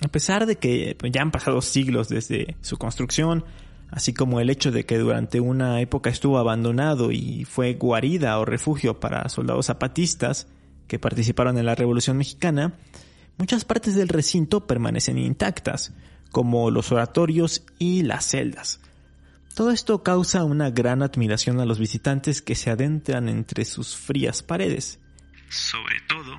A 0.00 0.06
pesar 0.06 0.46
de 0.46 0.54
que 0.54 0.96
ya 1.10 1.22
han 1.22 1.32
pasado 1.32 1.60
siglos 1.60 2.08
desde 2.08 2.56
su 2.60 2.76
construcción, 2.76 3.44
así 3.90 4.14
como 4.14 4.38
el 4.38 4.48
hecho 4.48 4.70
de 4.70 4.86
que 4.86 4.96
durante 4.96 5.40
una 5.40 5.80
época 5.80 6.08
estuvo 6.08 6.38
abandonado 6.38 7.10
y 7.10 7.44
fue 7.46 7.74
guarida 7.74 8.38
o 8.38 8.44
refugio 8.44 9.00
para 9.00 9.28
soldados 9.28 9.66
zapatistas 9.66 10.46
que 10.86 11.00
participaron 11.00 11.58
en 11.58 11.66
la 11.66 11.74
Revolución 11.74 12.16
Mexicana, 12.16 12.74
muchas 13.38 13.64
partes 13.64 13.96
del 13.96 14.08
recinto 14.08 14.68
permanecen 14.68 15.18
intactas, 15.18 15.92
como 16.34 16.72
los 16.72 16.90
oratorios 16.90 17.64
y 17.78 18.02
las 18.02 18.26
celdas. 18.26 18.80
Todo 19.54 19.70
esto 19.70 20.02
causa 20.02 20.42
una 20.42 20.68
gran 20.68 21.00
admiración 21.04 21.60
a 21.60 21.64
los 21.64 21.78
visitantes 21.78 22.42
que 22.42 22.56
se 22.56 22.70
adentran 22.70 23.28
entre 23.28 23.64
sus 23.64 23.94
frías 23.94 24.42
paredes. 24.42 24.98
Sobre 25.48 26.00
todo 26.08 26.34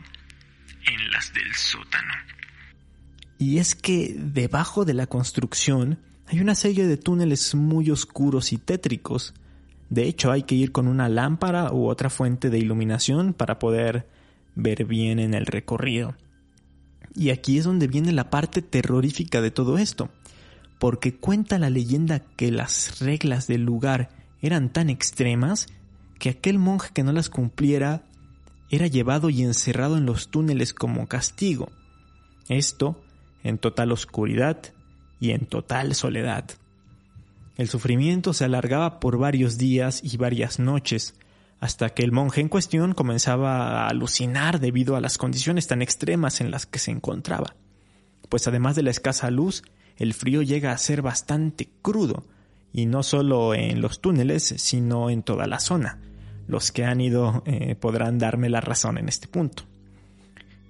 en 0.86 1.12
las 1.12 1.34
del 1.34 1.56
sótano. 1.56 2.14
Y 3.38 3.60
es 3.60 3.74
que 3.74 4.14
debajo 4.18 4.84
de 4.84 4.96
la 4.96 5.08
construcción 5.08 5.98
hay 6.28 6.42
una 6.42 6.56
serie 6.56 6.88
de 6.88 6.98
túneles 6.98 7.56
muy 7.56 7.90
oscuros 7.90 8.52
y 8.52 8.58
tétricos. 8.58 9.34
De 9.90 10.10
hecho, 10.10 10.30
hay 10.30 10.44
que 10.44 10.56
ir 10.56 10.74
con 10.74 10.90
una 10.90 11.08
lámpara 11.08 11.72
u 11.72 11.88
otra 11.88 12.10
fuente 12.10 12.50
de 12.50 12.58
iluminación 12.58 13.34
para 13.34 13.60
poder 13.60 14.10
ver 14.56 14.84
bien 14.84 15.20
en 15.20 15.34
el 15.34 15.46
recorrido. 15.46 16.18
Y 17.16 17.30
aquí 17.30 17.58
es 17.58 17.64
donde 17.64 17.88
viene 17.88 18.12
la 18.12 18.30
parte 18.30 18.62
terrorífica 18.62 19.42
de 19.42 19.52
todo 19.52 19.78
esto, 19.78 20.10
porque 20.80 21.16
cuenta 21.16 21.58
la 21.58 21.70
leyenda 21.70 22.20
que 22.20 22.52
las 22.52 23.00
reglas 23.00 23.48
del 23.48 23.64
lugar 23.64 24.10
eran 24.42 24.72
tan 24.72 24.90
extremas 24.90 25.68
que 26.20 26.30
aquel 26.30 26.60
monje 26.60 26.90
que 26.94 27.04
no 27.04 27.12
las 27.12 27.30
cumpliera 27.30 28.04
era 28.70 28.88
llevado 28.88 29.30
y 29.30 29.42
encerrado 29.44 29.98
en 29.98 30.06
los 30.06 30.30
túneles 30.30 30.74
como 30.74 31.08
castigo. 31.08 31.72
Esto 32.50 33.02
en 33.44 33.58
total 33.58 33.92
oscuridad 33.92 34.58
y 35.20 35.32
en 35.32 35.46
total 35.46 35.96
soledad. 35.96 36.46
El 37.58 37.70
sufrimiento 37.70 38.34
se 38.34 38.44
alargaba 38.44 39.00
por 39.00 39.18
varios 39.18 39.58
días 39.58 40.02
y 40.04 40.18
varias 40.18 40.60
noches, 40.60 41.16
hasta 41.66 41.90
que 41.90 42.04
el 42.04 42.12
monje 42.12 42.42
en 42.42 42.48
cuestión 42.48 42.94
comenzaba 42.94 43.82
a 43.82 43.88
alucinar 43.88 44.60
debido 44.60 44.96
a 44.96 45.02
las 45.02 45.18
condiciones 45.18 45.66
tan 45.66 45.82
extremas 45.82 46.40
en 46.40 46.52
las 46.52 46.68
que 46.68 46.78
se 46.78 46.92
encontraba. 46.92 47.56
Pues 48.30 48.48
además 48.48 48.76
de 48.76 48.84
la 48.84 48.92
escasa 48.92 49.32
luz, 49.32 49.64
el 49.98 50.14
frío 50.14 50.44
llega 50.44 50.72
a 50.72 50.78
ser 50.78 51.02
bastante 51.02 51.70
crudo, 51.82 52.24
y 52.72 52.86
no 52.86 53.02
solo 53.02 53.56
en 53.56 53.82
los 53.82 54.00
túneles, 54.00 54.44
sino 54.58 55.10
en 55.10 55.24
toda 55.24 55.48
la 55.48 55.60
zona. 55.60 55.98
Los 56.48 56.72
que 56.72 56.86
han 56.86 57.02
ido 57.02 57.42
eh, 57.48 57.74
podrán 57.74 58.20
darme 58.20 58.50
la 58.50 58.62
razón 58.62 59.00
en 59.00 59.10
este 59.10 59.28
punto. 59.28 59.64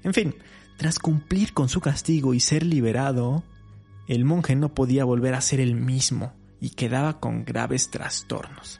En 0.01 0.13
fin, 0.13 0.33
tras 0.77 0.97
cumplir 0.97 1.53
con 1.53 1.67
su 1.67 1.81
castigo 1.81 2.33
y 2.33 2.39
ser 2.39 2.65
liberado, 2.65 3.43
el 4.07 4.23
monje 4.23 4.55
no 4.55 4.73
podía 4.73 5.03
volver 5.03 5.33
a 5.33 5.41
ser 5.41 5.59
el 5.59 5.75
mismo 5.75 6.31
y 6.61 6.69
quedaba 6.69 7.19
con 7.19 7.43
graves 7.43 7.89
trastornos. 7.89 8.79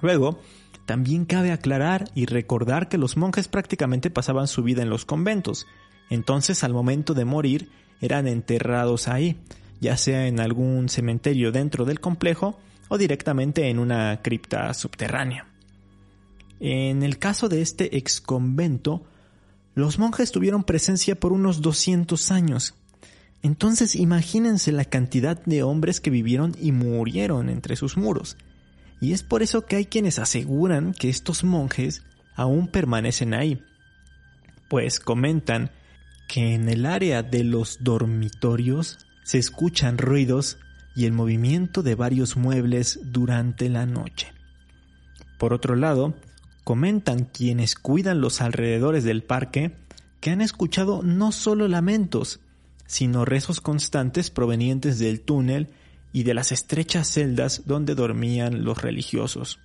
Luego, 0.00 0.40
también 0.86 1.24
cabe 1.24 1.52
aclarar 1.52 2.10
y 2.14 2.26
recordar 2.26 2.88
que 2.88 2.98
los 2.98 3.16
monjes 3.16 3.48
prácticamente 3.48 4.10
pasaban 4.10 4.46
su 4.46 4.62
vida 4.62 4.82
en 4.82 4.90
los 4.90 5.04
conventos, 5.04 5.66
entonces 6.08 6.64
al 6.64 6.72
momento 6.72 7.12
de 7.12 7.24
morir 7.24 7.70
eran 8.00 8.26
enterrados 8.26 9.08
ahí, 9.08 9.36
ya 9.80 9.96
sea 9.96 10.26
en 10.26 10.40
algún 10.40 10.88
cementerio 10.88 11.52
dentro 11.52 11.84
del 11.84 12.00
complejo 12.00 12.58
o 12.88 12.96
directamente 12.98 13.68
en 13.68 13.78
una 13.78 14.22
cripta 14.22 14.72
subterránea. 14.72 15.46
En 16.60 17.02
el 17.02 17.18
caso 17.18 17.48
de 17.48 17.60
este 17.60 17.98
ex 17.98 18.20
convento, 18.20 19.04
los 19.74 19.98
monjes 19.98 20.32
tuvieron 20.32 20.64
presencia 20.64 21.20
por 21.20 21.32
unos 21.32 21.60
200 21.60 22.30
años 22.30 22.74
entonces 23.46 23.94
imagínense 23.94 24.72
la 24.72 24.84
cantidad 24.84 25.40
de 25.44 25.62
hombres 25.62 26.00
que 26.00 26.10
vivieron 26.10 26.56
y 26.60 26.72
murieron 26.72 27.48
entre 27.48 27.76
sus 27.76 27.96
muros. 27.96 28.36
Y 29.00 29.12
es 29.12 29.22
por 29.22 29.42
eso 29.42 29.66
que 29.66 29.76
hay 29.76 29.86
quienes 29.86 30.18
aseguran 30.18 30.92
que 30.92 31.08
estos 31.08 31.44
monjes 31.44 32.02
aún 32.34 32.68
permanecen 32.68 33.34
ahí. 33.34 33.62
Pues 34.68 35.00
comentan 35.00 35.70
que 36.28 36.54
en 36.54 36.68
el 36.68 36.86
área 36.86 37.22
de 37.22 37.44
los 37.44 37.78
dormitorios 37.80 38.98
se 39.22 39.38
escuchan 39.38 39.98
ruidos 39.98 40.58
y 40.94 41.04
el 41.04 41.12
movimiento 41.12 41.82
de 41.82 41.94
varios 41.94 42.36
muebles 42.36 43.00
durante 43.04 43.68
la 43.68 43.86
noche. 43.86 44.32
Por 45.38 45.52
otro 45.52 45.76
lado, 45.76 46.14
comentan 46.64 47.24
quienes 47.24 47.74
cuidan 47.74 48.20
los 48.20 48.40
alrededores 48.40 49.04
del 49.04 49.22
parque 49.22 49.76
que 50.20 50.30
han 50.30 50.40
escuchado 50.40 51.02
no 51.02 51.32
solo 51.32 51.68
lamentos, 51.68 52.40
sino 52.86 53.24
rezos 53.24 53.60
constantes 53.60 54.30
provenientes 54.30 54.98
del 54.98 55.20
túnel 55.20 55.68
y 56.16 56.22
de 56.22 56.32
las 56.32 56.50
estrechas 56.50 57.08
celdas 57.10 57.64
donde 57.66 57.94
dormían 57.94 58.64
los 58.64 58.80
religiosos. 58.80 59.58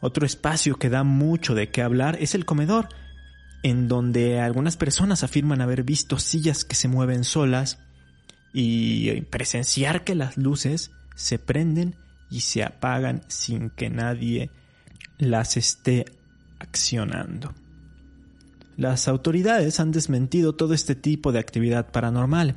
Otro 0.00 0.26
espacio 0.26 0.74
que 0.74 0.90
da 0.90 1.04
mucho 1.04 1.54
de 1.54 1.70
qué 1.70 1.80
hablar 1.80 2.18
es 2.20 2.34
el 2.34 2.44
comedor, 2.44 2.88
en 3.62 3.86
donde 3.86 4.40
algunas 4.40 4.76
personas 4.76 5.22
afirman 5.22 5.60
haber 5.60 5.84
visto 5.84 6.18
sillas 6.18 6.64
que 6.64 6.74
se 6.74 6.88
mueven 6.88 7.22
solas 7.22 7.78
y 8.52 9.20
presenciar 9.30 10.02
que 10.02 10.16
las 10.16 10.36
luces 10.36 10.90
se 11.14 11.38
prenden 11.38 11.94
y 12.32 12.40
se 12.40 12.64
apagan 12.64 13.22
sin 13.28 13.70
que 13.70 13.90
nadie 13.90 14.50
las 15.18 15.56
esté 15.56 16.04
accionando. 16.58 17.54
Las 18.76 19.06
autoridades 19.06 19.78
han 19.78 19.92
desmentido 19.92 20.52
todo 20.52 20.74
este 20.74 20.96
tipo 20.96 21.30
de 21.30 21.38
actividad 21.38 21.92
paranormal, 21.92 22.56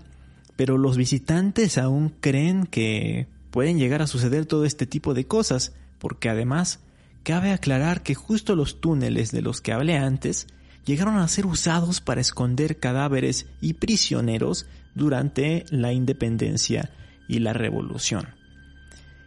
pero 0.56 0.78
los 0.78 0.98
visitantes 0.98 1.78
aún 1.78 2.14
creen 2.20 2.66
que 2.66 3.28
pueden 3.52 3.78
llegar 3.78 4.02
a 4.02 4.08
suceder 4.08 4.46
todo 4.46 4.66
este 4.66 4.86
tipo 4.86 5.14
de 5.14 5.26
cosas, 5.26 5.74
porque 6.00 6.30
además 6.30 6.80
cabe 7.24 7.52
aclarar 7.52 8.04
que 8.04 8.16
justo 8.16 8.56
los 8.56 8.82
túneles 8.82 9.32
de 9.32 9.42
los 9.42 9.62
que 9.62 9.74
hablé 9.74 9.98
antes 9.98 10.48
llegaron 10.86 11.18
a 11.18 11.28
ser 11.28 11.46
usados 11.46 12.02
para 12.02 12.22
esconder 12.22 12.80
cadáveres 12.80 13.48
y 13.62 13.74
prisioneros 13.74 14.66
durante 14.96 15.66
la 15.70 15.94
independencia 15.94 16.92
y 17.28 17.40
la 17.40 17.54
revolución. 17.54 18.28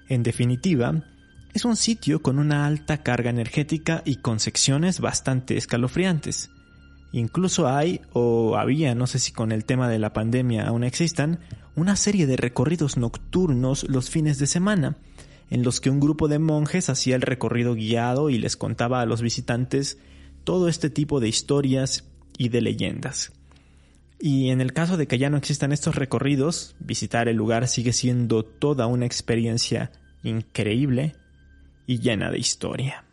En 0.09 0.23
definitiva, 0.23 1.03
es 1.55 1.65
un 1.65 1.77
sitio 1.77 2.21
con 2.21 2.39
una 2.39 2.67
alta 2.67 3.03
carga 3.03 3.31
energética 3.31 4.03
y 4.05 4.17
con 4.17 4.41
secciones 4.41 5.01
bastante 5.01 5.57
escalofriantes. 5.57 6.51
Incluso 7.17 7.67
hay, 7.67 8.03
o 8.13 8.59
había, 8.59 8.95
no 8.95 9.07
sé 9.07 9.19
si 9.19 9.33
con 9.33 9.51
el 9.51 9.65
tema 9.65 9.89
de 9.89 9.99
la 9.99 10.13
pandemia 10.13 10.67
aún 10.69 10.85
existan, 10.85 11.41
una 11.75 11.97
serie 11.97 12.27
de 12.27 12.37
recorridos 12.37 12.99
nocturnos 12.99 13.85
los 13.85 14.11
fines 14.11 14.39
de 14.39 14.47
semana, 14.47 14.99
en 15.49 15.63
los 15.63 15.81
que 15.81 15.89
un 15.89 15.99
grupo 15.99 16.29
de 16.29 16.39
monjes 16.39 16.91
hacía 16.91 17.17
el 17.17 17.23
recorrido 17.23 17.75
guiado 17.75 18.29
y 18.29 18.37
les 18.37 18.59
contaba 18.59 19.01
a 19.01 19.07
los 19.07 19.23
visitantes 19.23 19.97
todo 20.45 20.69
este 20.69 20.91
tipo 20.91 21.19
de 21.19 21.29
historias 21.29 22.05
y 22.37 22.51
de 22.51 22.61
leyendas. 22.61 23.33
Y 24.21 24.51
en 24.51 24.61
el 24.61 24.75
caso 24.75 24.99
de 24.99 25.07
que 25.07 25.17
ya 25.17 25.31
no 25.31 25.39
existan 25.39 25.73
estos 25.73 25.95
recorridos, 25.95 26.77
visitar 26.81 27.29
el 27.29 27.37
lugar 27.39 27.67
sigue 27.67 27.95
siendo 27.95 28.45
toda 28.45 28.87
una 28.89 29.07
experiencia 29.07 29.91
increíble 30.23 31.17
y 31.87 31.99
llena 31.99 32.31
de 32.31 32.41
historia. 32.41 33.06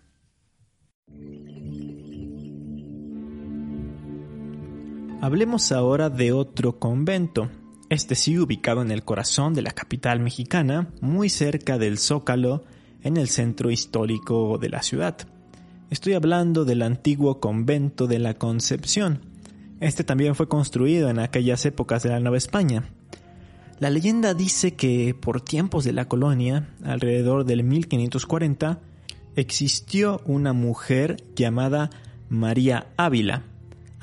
Hablemos 5.24 5.72
ahora 5.72 6.10
de 6.10 6.34
otro 6.34 6.80
convento, 6.80 7.50
este 7.88 8.14
sí 8.14 8.38
ubicado 8.38 8.82
en 8.82 8.92
el 8.92 9.06
corazón 9.06 9.54
de 9.54 9.62
la 9.62 9.72
capital 9.72 10.20
mexicana, 10.20 10.90
muy 11.00 11.30
cerca 11.30 11.78
del 11.78 11.98
Zócalo, 11.98 12.66
en 13.04 13.16
el 13.16 13.30
centro 13.30 13.72
histórico 13.72 14.58
de 14.58 14.68
la 14.68 14.84
ciudad. 14.84 15.16
Estoy 15.90 16.12
hablando 16.12 16.66
del 16.66 16.82
antiguo 16.82 17.40
convento 17.40 18.06
de 18.06 18.20
la 18.20 18.34
Concepción. 18.34 19.22
Este 19.80 20.04
también 20.04 20.36
fue 20.36 20.50
construido 20.50 21.10
en 21.10 21.20
aquellas 21.20 21.66
épocas 21.66 22.04
de 22.04 22.10
la 22.10 22.20
Nueva 22.20 22.36
España. 22.36 22.84
La 23.80 23.90
leyenda 23.90 24.34
dice 24.34 24.76
que 24.76 25.16
por 25.18 25.40
tiempos 25.40 25.86
de 25.86 25.94
la 25.94 26.10
colonia, 26.10 26.68
alrededor 26.84 27.46
del 27.46 27.64
1540, 27.64 28.82
existió 29.38 30.22
una 30.26 30.52
mujer 30.52 31.16
llamada 31.34 31.92
María 32.28 32.88
Ávila, 32.98 33.44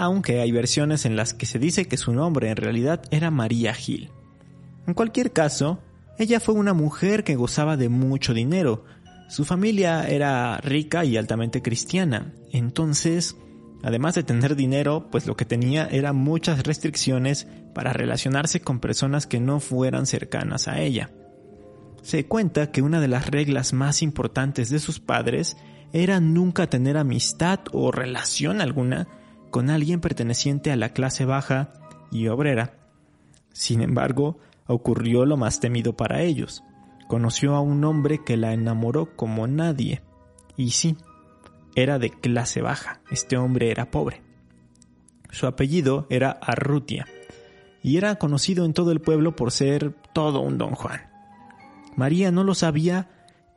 aunque 0.00 0.40
hay 0.40 0.50
versiones 0.50 1.04
en 1.04 1.14
las 1.14 1.34
que 1.34 1.44
se 1.44 1.58
dice 1.58 1.86
que 1.86 1.98
su 1.98 2.14
nombre 2.14 2.48
en 2.48 2.56
realidad 2.56 3.02
era 3.10 3.30
María 3.30 3.74
Gil. 3.74 4.10
En 4.86 4.94
cualquier 4.94 5.30
caso, 5.30 5.78
ella 6.18 6.40
fue 6.40 6.54
una 6.54 6.72
mujer 6.72 7.22
que 7.22 7.36
gozaba 7.36 7.76
de 7.76 7.90
mucho 7.90 8.32
dinero. 8.32 8.86
Su 9.28 9.44
familia 9.44 10.08
era 10.08 10.56
rica 10.62 11.04
y 11.04 11.18
altamente 11.18 11.60
cristiana, 11.60 12.32
entonces, 12.50 13.36
además 13.82 14.14
de 14.14 14.22
tener 14.22 14.56
dinero, 14.56 15.08
pues 15.10 15.26
lo 15.26 15.36
que 15.36 15.44
tenía 15.44 15.86
eran 15.86 16.16
muchas 16.16 16.62
restricciones 16.62 17.46
para 17.74 17.92
relacionarse 17.92 18.62
con 18.62 18.80
personas 18.80 19.26
que 19.26 19.38
no 19.38 19.60
fueran 19.60 20.06
cercanas 20.06 20.66
a 20.66 20.80
ella. 20.80 21.10
Se 22.00 22.24
cuenta 22.24 22.72
que 22.72 22.80
una 22.80 23.02
de 23.02 23.08
las 23.08 23.26
reglas 23.26 23.74
más 23.74 24.00
importantes 24.00 24.70
de 24.70 24.78
sus 24.78 24.98
padres 24.98 25.58
era 25.92 26.20
nunca 26.20 26.68
tener 26.68 26.96
amistad 26.96 27.60
o 27.72 27.92
relación 27.92 28.62
alguna 28.62 29.06
con 29.50 29.70
alguien 29.70 30.00
perteneciente 30.00 30.70
a 30.72 30.76
la 30.76 30.92
clase 30.92 31.24
baja 31.24 31.72
y 32.10 32.28
obrera. 32.28 32.74
Sin 33.52 33.82
embargo, 33.82 34.38
ocurrió 34.66 35.26
lo 35.26 35.36
más 35.36 35.60
temido 35.60 35.96
para 35.96 36.22
ellos. 36.22 36.62
Conoció 37.08 37.56
a 37.56 37.60
un 37.60 37.84
hombre 37.84 38.22
que 38.24 38.36
la 38.36 38.52
enamoró 38.52 39.16
como 39.16 39.46
nadie. 39.46 40.02
Y 40.56 40.70
sí, 40.70 40.96
era 41.74 41.98
de 41.98 42.10
clase 42.10 42.62
baja. 42.62 43.00
Este 43.10 43.36
hombre 43.36 43.70
era 43.70 43.90
pobre. 43.90 44.22
Su 45.30 45.46
apellido 45.46 46.06
era 46.10 46.30
Arrutia 46.30 47.06
y 47.82 47.96
era 47.96 48.16
conocido 48.16 48.64
en 48.64 48.74
todo 48.74 48.92
el 48.92 49.00
pueblo 49.00 49.36
por 49.36 49.52
ser 49.52 49.94
todo 50.12 50.40
un 50.40 50.58
don 50.58 50.74
Juan. 50.74 51.08
María 51.96 52.30
no 52.30 52.44
lo 52.44 52.54
sabía, 52.54 53.08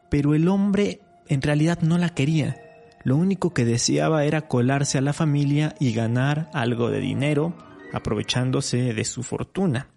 pero 0.09 0.33
el 0.33 0.47
hombre 0.47 1.01
en 1.27 1.41
realidad 1.41 1.79
no 1.81 1.97
la 1.97 2.09
quería. 2.09 2.57
Lo 3.03 3.17
único 3.17 3.53
que 3.53 3.65
deseaba 3.65 4.23
era 4.25 4.47
colarse 4.47 4.97
a 4.97 5.01
la 5.01 5.13
familia 5.13 5.75
y 5.79 5.93
ganar 5.93 6.49
algo 6.53 6.89
de 6.89 6.99
dinero, 6.99 7.53
aprovechándose 7.91 8.93
de 8.93 9.03
su 9.03 9.23
fortuna. 9.23 9.89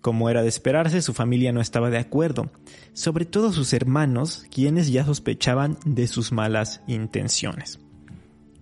Como 0.00 0.30
era 0.30 0.42
de 0.42 0.48
esperarse, 0.48 1.02
su 1.02 1.12
familia 1.14 1.52
no 1.52 1.60
estaba 1.60 1.90
de 1.90 1.98
acuerdo, 1.98 2.50
sobre 2.92 3.24
todo 3.24 3.52
sus 3.52 3.72
hermanos, 3.72 4.44
quienes 4.50 4.90
ya 4.90 5.04
sospechaban 5.04 5.78
de 5.84 6.06
sus 6.06 6.32
malas 6.32 6.82
intenciones. 6.86 7.80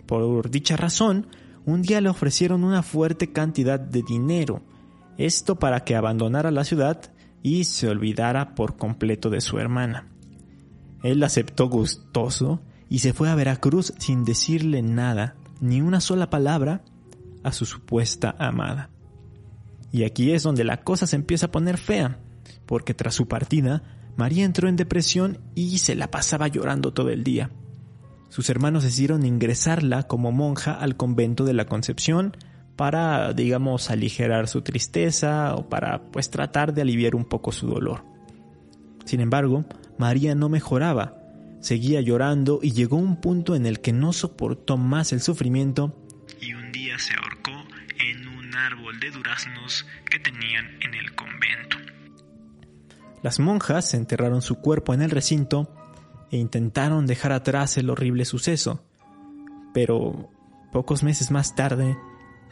Por 0.07 0.51
dicha 0.51 0.77
razón, 0.77 1.27
un 1.65 1.83
día 1.83 2.01
le 2.01 2.09
ofrecieron 2.09 2.63
una 2.63 2.83
fuerte 2.83 3.33
cantidad 3.33 3.81
de 3.81 4.03
dinero, 4.03 4.63
esto 5.19 5.59
para 5.59 5.81
que 5.81 5.97
abandonara 5.97 6.51
la 6.51 6.65
ciudad 6.65 7.11
y 7.43 7.65
se 7.65 7.89
olvidara 7.89 8.55
por 8.55 8.77
completo 8.77 9.31
de 9.31 9.41
su 9.41 9.59
hermana. 9.59 10.09
Él 11.03 11.23
aceptó 11.23 11.69
gustoso 11.69 12.61
y 12.89 13.01
se 13.01 13.13
fue 13.13 13.29
a 13.29 13.35
Veracruz 13.35 13.93
sin 13.99 14.25
decirle 14.25 14.83
nada, 14.83 15.37
ni 15.61 15.81
una 15.81 16.01
sola 16.01 16.31
palabra, 16.31 16.83
a 17.43 17.53
su 17.53 17.65
supuesta 17.65 18.35
amada. 18.39 18.91
Y 19.93 20.05
aquí 20.05 20.33
es 20.33 20.43
donde 20.43 20.65
la 20.65 20.83
cosa 20.83 21.07
se 21.07 21.17
empieza 21.17 21.47
a 21.47 21.53
poner 21.53 21.79
fea, 21.79 22.19
porque 22.67 22.95
tras 22.95 23.15
su 23.15 23.29
partida, 23.29 23.83
María 24.17 24.45
entró 24.45 24.69
en 24.69 24.77
depresión 24.77 25.39
y 25.55 25.79
se 25.79 25.95
la 25.95 26.11
pasaba 26.11 26.49
llorando 26.49 26.93
todo 26.93 27.11
el 27.11 27.23
día. 27.23 27.51
Sus 28.29 28.51
hermanos 28.51 28.83
decidieron 28.83 29.25
ingresarla 29.25 30.03
como 30.05 30.33
monja 30.33 30.73
al 30.73 30.97
convento 30.97 31.45
de 31.45 31.55
la 31.55 31.67
Concepción 31.67 32.37
para, 32.75 33.33
digamos, 33.33 33.91
aligerar 33.91 34.49
su 34.49 34.63
tristeza 34.63 35.55
o 35.55 35.69
para, 35.69 36.03
pues, 36.11 36.31
tratar 36.31 36.75
de 36.75 36.83
aliviar 36.83 37.15
un 37.15 37.25
poco 37.25 37.53
su 37.53 37.67
dolor. 37.67 38.05
Sin 39.05 39.21
embargo, 39.21 39.65
María 39.99 40.35
no 40.35 40.49
mejoraba, 40.49 41.17
seguía 41.67 42.01
llorando 42.01 42.61
y 42.63 42.71
llegó 42.71 42.97
un 42.97 43.21
punto 43.21 43.57
en 43.57 43.67
el 43.67 43.81
que 43.81 43.93
no 43.93 44.13
soportó 44.13 44.77
más 44.77 45.13
el 45.13 45.21
sufrimiento 45.21 46.01
y 46.41 46.55
un 46.55 46.71
día 46.71 46.97
se 46.99 47.13
ahorcó 47.15 47.51
en 47.99 48.29
un 48.29 48.55
árbol 48.55 49.01
de 49.01 49.11
duraznos 49.11 49.85
que 50.09 50.21
tenían 50.21 50.79
en 50.81 50.95
el 50.95 51.13
convento. 51.17 51.77
Las 53.21 53.41
monjas 53.41 53.95
enterraron 53.95 54.43
su 54.43 54.61
cuerpo 54.61 54.95
en 54.95 55.03
el 55.03 55.11
recinto 55.11 55.75
e 56.31 56.37
intentaron 56.37 57.05
dejar 57.05 57.33
atrás 57.33 57.77
el 57.79 57.91
horrible 57.91 58.25
suceso, 58.25 58.85
pero 59.75 60.31
pocos 60.73 61.03
meses 61.03 61.33
más 61.33 61.57
tarde, 61.57 61.97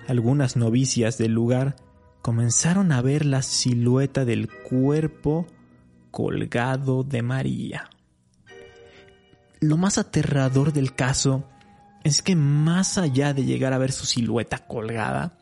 algunas 0.09 0.57
novicias 0.57 1.18
del 1.18 1.33
lugar 1.33 1.77
comenzaron 2.20 2.90
a 2.90 3.00
ver 3.00 3.24
la 3.24 3.42
silueta 3.42 4.24
del 4.24 4.48
cuerpo 4.48 5.46
colgado 6.11 7.05
de 7.05 7.22
María. 7.22 7.90
Lo 9.64 9.79
más 9.79 9.96
aterrador 9.96 10.74
del 10.74 10.94
caso 10.94 11.48
es 12.03 12.20
que 12.20 12.37
más 12.37 12.98
allá 12.98 13.33
de 13.33 13.46
llegar 13.46 13.72
a 13.72 13.79
ver 13.79 13.92
su 13.92 14.05
silueta 14.05 14.59
colgada, 14.59 15.38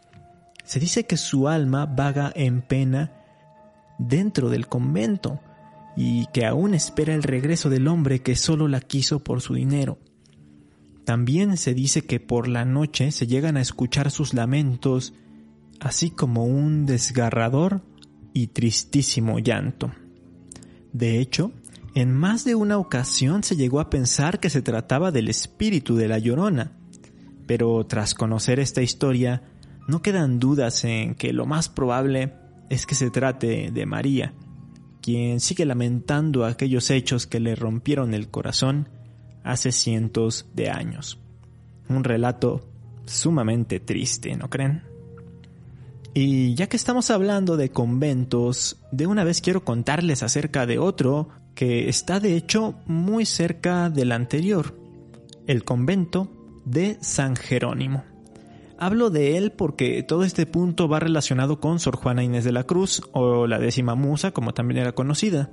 se 0.65 0.79
dice 0.79 1.07
que 1.07 1.17
su 1.17 1.49
alma 1.49 1.87
vaga 1.87 2.33
en 2.37 2.63
pena 2.63 3.13
dentro 3.99 4.49
del 4.49 4.69
convento 4.69 5.41
y 5.97 6.27
que 6.27 6.47
aún 6.47 6.73
espera 6.73 7.17
el 7.17 7.25
regreso 7.25 7.69
del 7.69 7.89
hombre 7.89 8.21
que 8.21 8.37
solo 8.37 8.69
la 8.69 8.81
quiso 8.81 9.25
por 9.25 9.41
su 9.41 9.55
dinero. 9.55 9.99
También 11.05 11.57
se 11.57 11.75
dice 11.75 12.03
que 12.03 12.21
por 12.21 12.47
la 12.47 12.65
noche 12.65 13.11
se 13.11 13.27
llegan 13.27 13.57
a 13.57 13.61
escuchar 13.61 14.13
sus 14.13 14.35
lamentos, 14.35 15.15
así 15.81 16.11
como 16.11 16.45
un 16.45 16.87
desgarrador 16.87 17.83
y 18.33 18.47
tristísimo 18.47 19.41
llanto. 19.41 19.91
De 20.93 21.19
hecho, 21.19 21.51
en 21.95 22.13
más 22.13 22.45
de 22.45 22.55
una 22.55 22.79
ocasión 22.79 23.43
se 23.43 23.57
llegó 23.57 23.81
a 23.81 23.91
pensar 23.91 24.41
que 24.41 24.51
se 24.51 24.63
trataba 24.63 25.11
del 25.13 25.29
espíritu 25.29 25.97
de 25.97 26.09
la 26.09 26.19
llorona, 26.19 26.73
pero 27.47 27.85
tras 27.87 28.15
conocer 28.15 28.61
esta 28.61 28.83
historia, 28.83 29.43
no 29.89 30.01
quedan 30.01 30.39
dudas 30.39 30.85
en 30.85 31.15
que 31.15 31.33
lo 31.33 31.45
más 31.45 31.69
probable 31.69 32.35
es 32.71 32.87
que 32.87 32.95
se 32.95 33.11
trate 33.11 33.71
de 33.71 33.87
María, 33.87 34.33
quien 35.03 35.41
sigue 35.41 35.67
lamentando 35.67 36.47
aquellos 36.47 36.91
hechos 36.91 37.27
que 37.27 37.41
le 37.41 37.55
rompieron 37.55 38.15
el 38.15 38.29
corazón 38.29 38.89
hace 39.45 39.73
cientos 39.73 40.47
de 40.55 40.71
años. 40.71 41.19
Un 41.89 42.05
relato 42.05 42.69
sumamente 43.05 43.81
triste, 43.81 44.35
¿no 44.37 44.49
creen? 44.49 44.83
Y 46.15 46.55
ya 46.55 46.69
que 46.69 46.77
estamos 46.77 47.11
hablando 47.11 47.57
de 47.57 47.71
conventos, 47.71 48.79
de 48.93 49.07
una 49.07 49.25
vez 49.25 49.41
quiero 49.41 49.65
contarles 49.65 50.23
acerca 50.23 50.67
de 50.67 50.79
otro 50.79 51.29
que 51.55 51.89
está 51.89 52.21
de 52.21 52.37
hecho 52.37 52.75
muy 52.87 53.27
cerca 53.27 53.91
del 53.91 54.13
anterior, 54.13 54.77
el 55.47 55.65
convento 55.65 56.31
de 56.65 56.99
San 57.01 57.37
Jerónimo. 57.37 58.05
Hablo 58.79 59.11
de 59.11 59.37
él 59.37 59.53
porque 59.53 60.03
todo 60.03 60.25
este 60.25 60.47
punto 60.47 60.89
va 60.89 60.99
relacionado 60.99 61.61
con 61.61 61.79
Sor 61.79 61.97
Juana 61.97 62.25
Inés 62.25 62.45
de 62.45 62.53
la 62.53 62.65
Cruz, 62.65 63.03
o 63.13 63.47
la 63.47 63.59
décima 63.59 63.95
musa 63.95 64.33
como 64.33 64.55
también 64.55 64.81
era 64.81 64.93
conocida. 64.93 65.51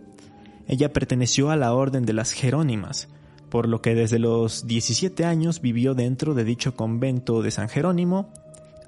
Ella 0.67 0.93
perteneció 0.93 1.51
a 1.51 1.55
la 1.55 1.73
orden 1.73 2.05
de 2.05 2.13
las 2.13 2.31
Jerónimas, 2.31 3.09
por 3.49 3.67
lo 3.67 3.81
que 3.81 3.95
desde 3.95 4.19
los 4.19 4.67
17 4.67 5.25
años 5.25 5.61
vivió 5.61 5.93
dentro 5.93 6.33
de 6.33 6.43
dicho 6.43 6.75
convento 6.75 7.41
de 7.41 7.51
San 7.51 7.69
Jerónimo 7.69 8.31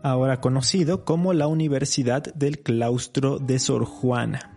ahora 0.04 0.42
conocido 0.42 1.06
como 1.06 1.34
la 1.34 1.48
Universidad 1.48 2.24
del 2.34 2.60
Claustro 2.60 3.40
de 3.40 3.60
Sor 3.60 3.86
Juana. 3.86 4.51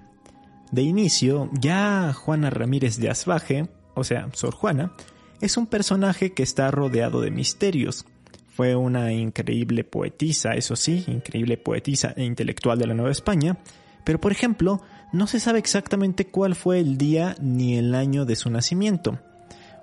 De 0.74 0.82
inicio, 0.82 1.50
ya 1.52 2.12
Juana 2.12 2.50
Ramírez 2.50 2.98
de 2.98 3.08
Asbaje, 3.08 3.68
o 3.94 4.02
sea, 4.02 4.28
Sor 4.32 4.54
Juana, 4.54 4.92
es 5.40 5.56
un 5.56 5.68
personaje 5.68 6.32
que 6.32 6.42
está 6.42 6.68
rodeado 6.72 7.20
de 7.20 7.30
misterios. 7.30 8.06
Fue 8.48 8.74
una 8.74 9.12
increíble 9.12 9.84
poetisa, 9.84 10.54
eso 10.54 10.74
sí, 10.74 11.04
increíble 11.06 11.58
poetisa 11.58 12.12
e 12.16 12.24
intelectual 12.24 12.76
de 12.76 12.88
la 12.88 12.94
Nueva 12.94 13.12
España, 13.12 13.56
pero 14.02 14.20
por 14.20 14.32
ejemplo, 14.32 14.82
no 15.12 15.28
se 15.28 15.38
sabe 15.38 15.60
exactamente 15.60 16.26
cuál 16.26 16.56
fue 16.56 16.80
el 16.80 16.98
día 16.98 17.37
ni 17.40 17.76
el 17.76 17.94
año 17.94 18.24
de 18.24 18.34
su 18.34 18.50
nacimiento. 18.50 19.20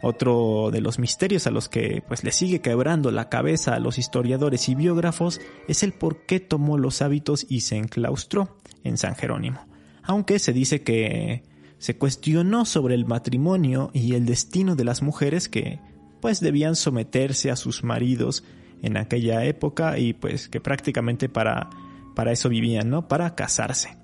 Otro 0.02 0.72
de 0.74 0.82
los 0.82 1.00
misterios 1.00 1.48
a 1.48 1.52
los 1.52 1.70
que 1.70 2.04
pues 2.06 2.26
le 2.26 2.34
sigue 2.34 2.60
quebrando 2.60 3.12
la 3.12 3.30
cabeza 3.30 3.76
a 3.76 3.80
los 3.80 3.98
historiadores 3.98 4.68
y 4.68 4.76
biógrafos 4.76 5.40
es 5.70 5.84
el 5.84 5.94
por 5.94 6.26
qué 6.26 6.42
tomó 6.42 6.78
los 6.78 7.02
hábitos 7.02 7.46
y 7.48 7.62
se 7.62 7.78
enclaustró 7.78 8.58
en 8.84 8.98
San 8.98 9.16
Jerónimo. 9.16 9.71
Aunque 10.04 10.40
se 10.40 10.54
dice 10.54 10.82
que 10.82 11.44
se 11.78 11.98
cuestionó 11.98 12.66
sobre 12.66 12.96
el 12.96 13.06
matrimonio 13.06 13.90
y 13.94 14.14
el 14.16 14.26
destino 14.26 14.76
de 14.76 14.84
las 14.84 15.02
mujeres 15.02 15.50
que 15.50 15.80
pues 16.20 16.40
debían 16.40 16.76
someterse 16.76 17.50
a 17.50 17.56
sus 17.56 17.84
maridos 17.84 18.44
en 18.82 18.98
aquella 18.98 19.44
época 19.46 19.98
y 19.98 20.14
pues 20.14 20.48
que 20.48 20.62
prácticamente 20.62 21.30
para, 21.30 21.70
para 22.16 22.32
eso 22.32 22.50
vivían, 22.50 22.90
¿no? 22.90 23.08
Para 23.08 23.36
casarse 23.36 24.02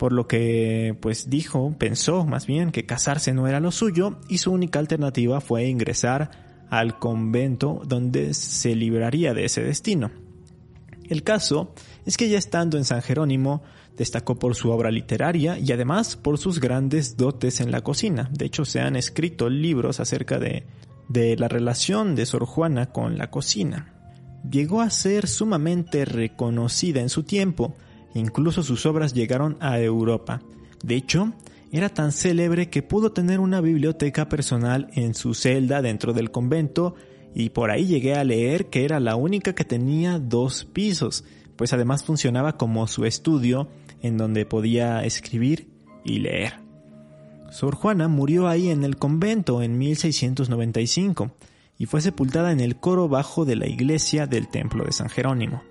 por 0.00 0.14
lo 0.14 0.26
que 0.26 0.96
pues 0.98 1.28
dijo, 1.28 1.74
pensó 1.76 2.24
más 2.24 2.46
bien 2.46 2.72
que 2.72 2.86
casarse 2.86 3.34
no 3.34 3.46
era 3.46 3.60
lo 3.60 3.70
suyo 3.70 4.18
y 4.30 4.38
su 4.38 4.50
única 4.50 4.78
alternativa 4.78 5.42
fue 5.42 5.68
ingresar 5.68 6.30
al 6.70 6.98
convento 6.98 7.82
donde 7.84 8.32
se 8.32 8.74
libraría 8.74 9.34
de 9.34 9.44
ese 9.44 9.62
destino. 9.62 10.10
El 11.06 11.22
caso 11.22 11.74
es 12.06 12.16
que 12.16 12.30
ya 12.30 12.38
estando 12.38 12.78
en 12.78 12.86
San 12.86 13.02
Jerónimo, 13.02 13.62
destacó 13.96 14.38
por 14.38 14.54
su 14.54 14.70
obra 14.70 14.90
literaria 14.90 15.58
y 15.58 15.72
además 15.72 16.16
por 16.16 16.38
sus 16.38 16.60
grandes 16.60 17.16
dotes 17.16 17.60
en 17.60 17.70
la 17.70 17.82
cocina. 17.82 18.30
De 18.32 18.46
hecho, 18.46 18.64
se 18.64 18.80
han 18.80 18.96
escrito 18.96 19.50
libros 19.50 20.00
acerca 20.00 20.38
de, 20.38 20.66
de 21.08 21.36
la 21.36 21.48
relación 21.48 22.14
de 22.14 22.26
Sor 22.26 22.46
Juana 22.46 22.86
con 22.86 23.18
la 23.18 23.30
cocina. 23.30 23.94
Llegó 24.48 24.80
a 24.80 24.90
ser 24.90 25.26
sumamente 25.26 26.04
reconocida 26.04 27.00
en 27.00 27.08
su 27.08 27.24
tiempo, 27.24 27.74
incluso 28.14 28.62
sus 28.62 28.86
obras 28.86 29.12
llegaron 29.12 29.56
a 29.60 29.80
Europa. 29.80 30.40
De 30.82 30.94
hecho, 30.94 31.34
era 31.72 31.88
tan 31.88 32.12
célebre 32.12 32.70
que 32.70 32.82
pudo 32.82 33.12
tener 33.12 33.38
una 33.38 33.60
biblioteca 33.60 34.28
personal 34.28 34.88
en 34.94 35.14
su 35.14 35.34
celda 35.34 35.82
dentro 35.82 36.12
del 36.12 36.30
convento 36.30 36.94
y 37.34 37.50
por 37.50 37.70
ahí 37.70 37.86
llegué 37.86 38.14
a 38.14 38.24
leer 38.24 38.66
que 38.66 38.84
era 38.84 38.98
la 38.98 39.14
única 39.14 39.54
que 39.54 39.64
tenía 39.64 40.18
dos 40.18 40.64
pisos, 40.64 41.24
pues 41.56 41.72
además 41.72 42.02
funcionaba 42.02 42.56
como 42.56 42.86
su 42.86 43.04
estudio 43.04 43.68
en 44.02 44.16
donde 44.16 44.46
podía 44.46 45.04
escribir 45.04 45.68
y 46.04 46.20
leer. 46.20 46.54
Sor 47.50 47.74
Juana 47.74 48.08
murió 48.08 48.48
ahí 48.48 48.70
en 48.70 48.84
el 48.84 48.96
convento 48.96 49.62
en 49.62 49.76
1695 49.76 51.32
y 51.78 51.86
fue 51.86 52.00
sepultada 52.00 52.52
en 52.52 52.60
el 52.60 52.76
coro 52.76 53.08
bajo 53.08 53.44
de 53.44 53.56
la 53.56 53.66
iglesia 53.66 54.26
del 54.26 54.48
templo 54.48 54.84
de 54.84 54.92
San 54.92 55.08
Jerónimo. 55.08 55.62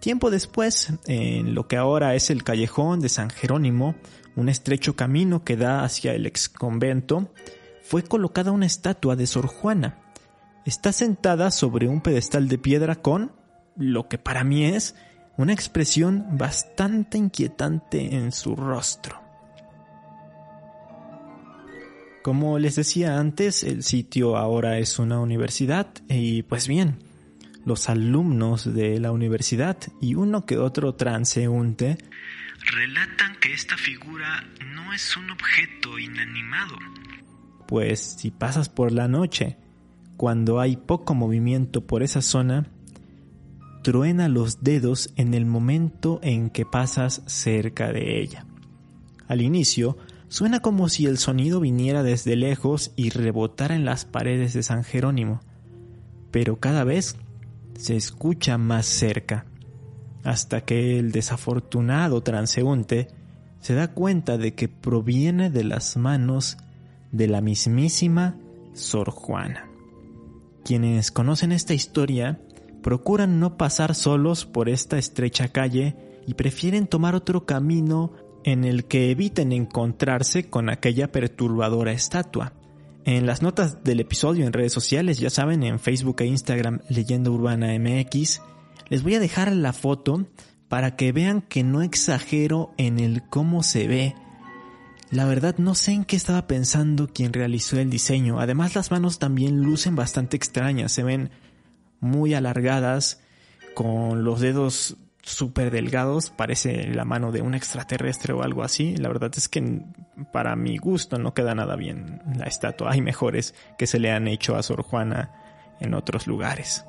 Tiempo 0.00 0.30
después, 0.30 0.92
en 1.06 1.54
lo 1.54 1.68
que 1.68 1.76
ahora 1.76 2.14
es 2.14 2.30
el 2.30 2.42
callejón 2.42 3.00
de 3.00 3.08
San 3.08 3.30
Jerónimo, 3.30 3.94
un 4.34 4.48
estrecho 4.48 4.96
camino 4.96 5.44
que 5.44 5.56
da 5.56 5.84
hacia 5.84 6.14
el 6.14 6.26
ex 6.26 6.48
convento, 6.48 7.32
fue 7.82 8.02
colocada 8.02 8.50
una 8.50 8.66
estatua 8.66 9.16
de 9.16 9.26
Sor 9.26 9.46
Juana. 9.46 9.98
Está 10.64 10.92
sentada 10.92 11.50
sobre 11.50 11.88
un 11.88 12.00
pedestal 12.00 12.48
de 12.48 12.58
piedra 12.58 12.96
con 12.96 13.32
lo 13.76 14.08
que 14.08 14.18
para 14.18 14.44
mí 14.44 14.64
es 14.64 14.94
una 15.40 15.54
expresión 15.54 16.36
bastante 16.36 17.16
inquietante 17.16 18.14
en 18.14 18.30
su 18.30 18.54
rostro. 18.54 19.22
Como 22.22 22.58
les 22.58 22.76
decía 22.76 23.18
antes, 23.18 23.64
el 23.64 23.82
sitio 23.82 24.36
ahora 24.36 24.78
es 24.78 24.98
una 24.98 25.18
universidad 25.18 25.88
y 26.10 26.42
pues 26.42 26.68
bien, 26.68 26.98
los 27.64 27.88
alumnos 27.88 28.70
de 28.74 29.00
la 29.00 29.12
universidad 29.12 29.78
y 29.98 30.14
uno 30.14 30.44
que 30.44 30.58
otro 30.58 30.94
transeúnte 30.96 31.96
relatan 32.72 33.36
que 33.40 33.54
esta 33.54 33.78
figura 33.78 34.44
no 34.74 34.92
es 34.92 35.16
un 35.16 35.30
objeto 35.30 35.98
inanimado. 35.98 36.76
Pues 37.66 38.16
si 38.18 38.30
pasas 38.30 38.68
por 38.68 38.92
la 38.92 39.08
noche, 39.08 39.56
cuando 40.18 40.60
hay 40.60 40.76
poco 40.76 41.14
movimiento 41.14 41.86
por 41.86 42.02
esa 42.02 42.20
zona, 42.20 42.66
truena 43.82 44.28
los 44.28 44.62
dedos 44.62 45.12
en 45.16 45.34
el 45.34 45.46
momento 45.46 46.20
en 46.22 46.50
que 46.50 46.64
pasas 46.66 47.22
cerca 47.26 47.92
de 47.92 48.20
ella. 48.20 48.46
Al 49.28 49.42
inicio, 49.42 49.96
suena 50.28 50.60
como 50.60 50.88
si 50.88 51.06
el 51.06 51.18
sonido 51.18 51.60
viniera 51.60 52.02
desde 52.02 52.36
lejos 52.36 52.92
y 52.96 53.10
rebotara 53.10 53.74
en 53.74 53.84
las 53.84 54.04
paredes 54.04 54.52
de 54.52 54.62
San 54.62 54.84
Jerónimo, 54.84 55.40
pero 56.30 56.60
cada 56.60 56.84
vez 56.84 57.16
se 57.78 57.96
escucha 57.96 58.58
más 58.58 58.86
cerca 58.86 59.46
hasta 60.24 60.62
que 60.62 60.98
el 60.98 61.12
desafortunado 61.12 62.22
transeúnte 62.22 63.08
se 63.60 63.74
da 63.74 63.88
cuenta 63.88 64.38
de 64.38 64.54
que 64.54 64.68
proviene 64.68 65.50
de 65.50 65.64
las 65.64 65.96
manos 65.96 66.58
de 67.12 67.26
la 67.26 67.40
mismísima 67.40 68.36
Sor 68.72 69.10
Juana. 69.10 69.68
Quienes 70.64 71.10
conocen 71.10 71.52
esta 71.52 71.74
historia 71.74 72.40
procuran 72.82 73.40
no 73.40 73.56
pasar 73.56 73.94
solos 73.94 74.46
por 74.46 74.68
esta 74.68 74.98
estrecha 74.98 75.48
calle 75.48 75.96
y 76.26 76.34
prefieren 76.34 76.86
tomar 76.86 77.14
otro 77.14 77.46
camino 77.46 78.12
en 78.44 78.64
el 78.64 78.84
que 78.84 79.10
eviten 79.10 79.52
encontrarse 79.52 80.48
con 80.48 80.70
aquella 80.70 81.12
perturbadora 81.12 81.92
estatua. 81.92 82.52
En 83.04 83.26
las 83.26 83.42
notas 83.42 83.82
del 83.82 84.00
episodio 84.00 84.46
en 84.46 84.52
redes 84.52 84.72
sociales, 84.72 85.18
ya 85.18 85.30
saben, 85.30 85.62
en 85.62 85.78
Facebook 85.78 86.16
e 86.20 86.26
Instagram 86.26 86.80
Leyenda 86.88 87.30
Urbana 87.30 87.78
MX, 87.78 88.42
les 88.88 89.02
voy 89.02 89.14
a 89.14 89.20
dejar 89.20 89.52
la 89.52 89.72
foto 89.72 90.26
para 90.68 90.96
que 90.96 91.12
vean 91.12 91.42
que 91.42 91.64
no 91.64 91.82
exagero 91.82 92.72
en 92.76 93.00
el 93.00 93.22
cómo 93.22 93.62
se 93.62 93.88
ve. 93.88 94.14
La 95.10 95.24
verdad 95.24 95.56
no 95.58 95.74
sé 95.74 95.92
en 95.92 96.04
qué 96.04 96.14
estaba 96.14 96.46
pensando 96.46 97.08
quien 97.08 97.32
realizó 97.32 97.78
el 97.80 97.90
diseño. 97.90 98.38
Además 98.38 98.76
las 98.76 98.90
manos 98.90 99.18
también 99.18 99.60
lucen 99.60 99.96
bastante 99.96 100.36
extrañas, 100.36 100.92
se 100.92 101.02
ven 101.02 101.30
muy 102.00 102.34
alargadas, 102.34 103.20
con 103.74 104.24
los 104.24 104.40
dedos 104.40 104.96
súper 105.22 105.70
delgados, 105.70 106.30
parece 106.30 106.88
la 106.88 107.04
mano 107.04 107.30
de 107.32 107.42
un 107.42 107.54
extraterrestre 107.54 108.32
o 108.32 108.42
algo 108.42 108.62
así. 108.62 108.96
La 108.96 109.08
verdad 109.08 109.30
es 109.36 109.48
que 109.48 109.82
para 110.32 110.56
mi 110.56 110.76
gusto 110.78 111.18
no 111.18 111.34
queda 111.34 111.54
nada 111.54 111.76
bien 111.76 112.22
la 112.36 112.46
estatua. 112.46 112.92
Hay 112.92 113.00
mejores 113.00 113.54
que 113.78 113.86
se 113.86 113.98
le 113.98 114.10
han 114.10 114.28
hecho 114.28 114.56
a 114.56 114.62
Sor 114.62 114.82
Juana 114.82 115.30
en 115.80 115.94
otros 115.94 116.26
lugares. 116.26 116.84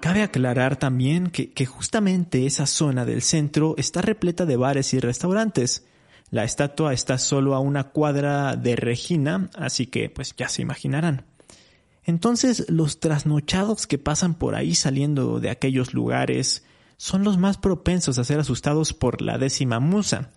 Cabe 0.00 0.22
aclarar 0.22 0.76
también 0.76 1.30
que, 1.30 1.66
justamente 1.66 2.44
esa 2.44 2.66
zona 2.66 3.06
del 3.06 3.22
centro 3.22 3.74
está 3.78 4.02
repleta 4.02 4.44
de 4.44 4.56
bares 4.56 4.92
y 4.92 5.00
restaurantes. 5.00 5.86
La 6.30 6.44
estatua 6.44 6.92
está 6.92 7.16
solo 7.16 7.54
a 7.54 7.60
una 7.60 7.84
cuadra 7.84 8.54
de 8.56 8.76
Regina, 8.76 9.48
así 9.56 9.86
que 9.86 10.10
pues 10.10 10.34
ya 10.36 10.48
se 10.50 10.60
imaginarán. 10.60 11.24
Entonces 12.04 12.66
los 12.68 13.00
trasnochados 13.00 13.86
que 13.86 13.98
pasan 13.98 14.34
por 14.34 14.54
ahí 14.54 14.74
saliendo 14.74 15.40
de 15.40 15.50
aquellos 15.50 15.94
lugares 15.94 16.64
son 16.96 17.24
los 17.24 17.38
más 17.38 17.56
propensos 17.58 18.18
a 18.18 18.24
ser 18.24 18.40
asustados 18.40 18.92
por 18.92 19.22
la 19.22 19.38
décima 19.38 19.80
musa, 19.80 20.30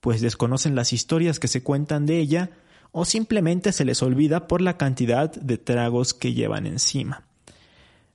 pues 0.00 0.20
desconocen 0.20 0.74
las 0.74 0.92
historias 0.92 1.40
que 1.40 1.48
se 1.48 1.62
cuentan 1.62 2.06
de 2.06 2.20
ella 2.20 2.50
o 2.92 3.04
simplemente 3.04 3.72
se 3.72 3.84
les 3.84 4.02
olvida 4.02 4.46
por 4.46 4.60
la 4.60 4.76
cantidad 4.76 5.32
de 5.34 5.58
tragos 5.58 6.14
que 6.14 6.34
llevan 6.34 6.66
encima 6.66 7.26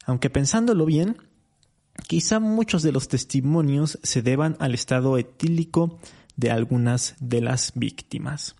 aunque 0.05 0.29
pensándolo 0.29 0.85
bien, 0.85 1.17
quizá 2.07 2.39
muchos 2.39 2.83
de 2.83 2.91
los 2.91 3.07
testimonios 3.07 3.99
se 4.03 4.21
deban 4.21 4.57
al 4.59 4.73
estado 4.73 5.17
etílico 5.17 5.99
de 6.35 6.51
algunas 6.51 7.15
de 7.19 7.41
las 7.41 7.73
víctimas. 7.75 8.55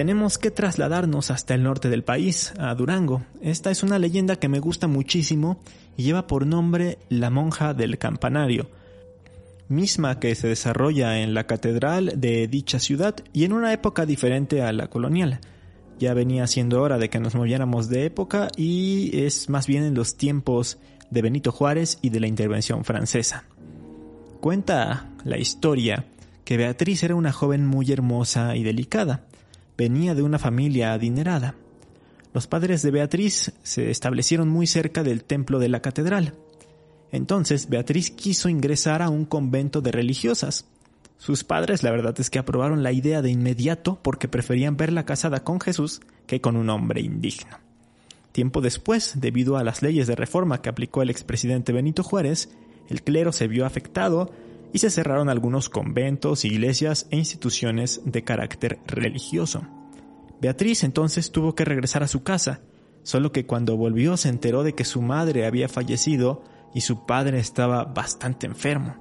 Tenemos 0.00 0.38
que 0.38 0.50
trasladarnos 0.50 1.30
hasta 1.30 1.52
el 1.52 1.62
norte 1.62 1.90
del 1.90 2.04
país, 2.04 2.54
a 2.58 2.74
Durango. 2.74 3.22
Esta 3.42 3.70
es 3.70 3.82
una 3.82 3.98
leyenda 3.98 4.36
que 4.36 4.48
me 4.48 4.58
gusta 4.58 4.86
muchísimo 4.86 5.60
y 5.94 6.04
lleva 6.04 6.26
por 6.26 6.46
nombre 6.46 6.96
La 7.10 7.28
monja 7.28 7.74
del 7.74 7.98
campanario, 7.98 8.70
misma 9.68 10.18
que 10.18 10.34
se 10.34 10.48
desarrolla 10.48 11.20
en 11.20 11.34
la 11.34 11.46
catedral 11.46 12.14
de 12.16 12.48
dicha 12.48 12.78
ciudad 12.78 13.14
y 13.34 13.44
en 13.44 13.52
una 13.52 13.74
época 13.74 14.06
diferente 14.06 14.62
a 14.62 14.72
la 14.72 14.86
colonial. 14.86 15.40
Ya 15.98 16.14
venía 16.14 16.46
siendo 16.46 16.80
hora 16.80 16.96
de 16.96 17.10
que 17.10 17.20
nos 17.20 17.34
moviéramos 17.34 17.90
de 17.90 18.06
época 18.06 18.48
y 18.56 19.10
es 19.24 19.50
más 19.50 19.66
bien 19.66 19.84
en 19.84 19.92
los 19.92 20.16
tiempos 20.16 20.78
de 21.10 21.20
Benito 21.20 21.52
Juárez 21.52 21.98
y 22.00 22.08
de 22.08 22.20
la 22.20 22.26
intervención 22.26 22.84
francesa. 22.84 23.44
Cuenta 24.40 25.10
la 25.24 25.36
historia 25.36 26.06
que 26.46 26.56
Beatriz 26.56 27.02
era 27.02 27.16
una 27.16 27.32
joven 27.32 27.66
muy 27.66 27.92
hermosa 27.92 28.56
y 28.56 28.62
delicada. 28.62 29.26
Venía 29.80 30.14
de 30.14 30.22
una 30.22 30.38
familia 30.38 30.92
adinerada. 30.92 31.54
Los 32.34 32.46
padres 32.46 32.82
de 32.82 32.90
Beatriz 32.90 33.54
se 33.62 33.90
establecieron 33.90 34.46
muy 34.46 34.66
cerca 34.66 35.02
del 35.02 35.24
templo 35.24 35.58
de 35.58 35.70
la 35.70 35.80
catedral 35.80 36.34
entonces 37.12 37.68
Beatriz 37.68 38.10
quiso 38.10 38.48
ingresar 38.48 39.02
a 39.02 39.08
un 39.08 39.24
convento 39.24 39.80
de 39.80 39.92
religiosas. 39.92 40.66
Sus 41.18 41.44
padres 41.44 41.82
la 41.82 41.90
verdad 41.90 42.14
es 42.18 42.30
que 42.30 42.38
aprobaron 42.38 42.82
la 42.82 42.92
idea 42.92 43.20
de 43.20 43.30
inmediato 43.30 43.98
porque 44.02 44.28
preferían 44.28 44.76
verla 44.76 45.04
casada 45.04 45.44
con 45.44 45.60
Jesús 45.60 46.00
que 46.26 46.40
con 46.40 46.56
un 46.56 46.70
hombre 46.70 47.00
indigno. 47.00 47.58
Tiempo 48.32 48.60
después, 48.60 49.14
debido 49.20 49.56
a 49.56 49.64
las 49.64 49.82
leyes 49.82 50.06
de 50.06 50.14
reforma 50.14 50.62
que 50.62 50.68
aplicó 50.68 51.02
el 51.02 51.10
expresidente 51.10 51.72
Benito 51.72 52.04
Juárez, 52.04 52.48
el 52.88 53.02
clero 53.02 53.32
se 53.32 53.48
vio 53.48 53.66
afectado 53.66 54.30
y 54.72 54.78
se 54.78 54.90
cerraron 54.90 55.28
algunos 55.28 55.68
conventos, 55.68 56.44
iglesias 56.44 57.06
e 57.10 57.16
instituciones 57.16 58.02
de 58.04 58.24
carácter 58.24 58.78
religioso. 58.86 59.62
Beatriz 60.40 60.84
entonces 60.84 61.32
tuvo 61.32 61.54
que 61.54 61.64
regresar 61.64 62.02
a 62.02 62.08
su 62.08 62.22
casa, 62.22 62.60
solo 63.02 63.32
que 63.32 63.46
cuando 63.46 63.76
volvió 63.76 64.16
se 64.16 64.28
enteró 64.28 64.62
de 64.62 64.74
que 64.74 64.84
su 64.84 65.02
madre 65.02 65.46
había 65.46 65.68
fallecido 65.68 66.42
y 66.74 66.82
su 66.82 67.04
padre 67.06 67.38
estaba 67.38 67.84
bastante 67.84 68.46
enfermo. 68.46 68.96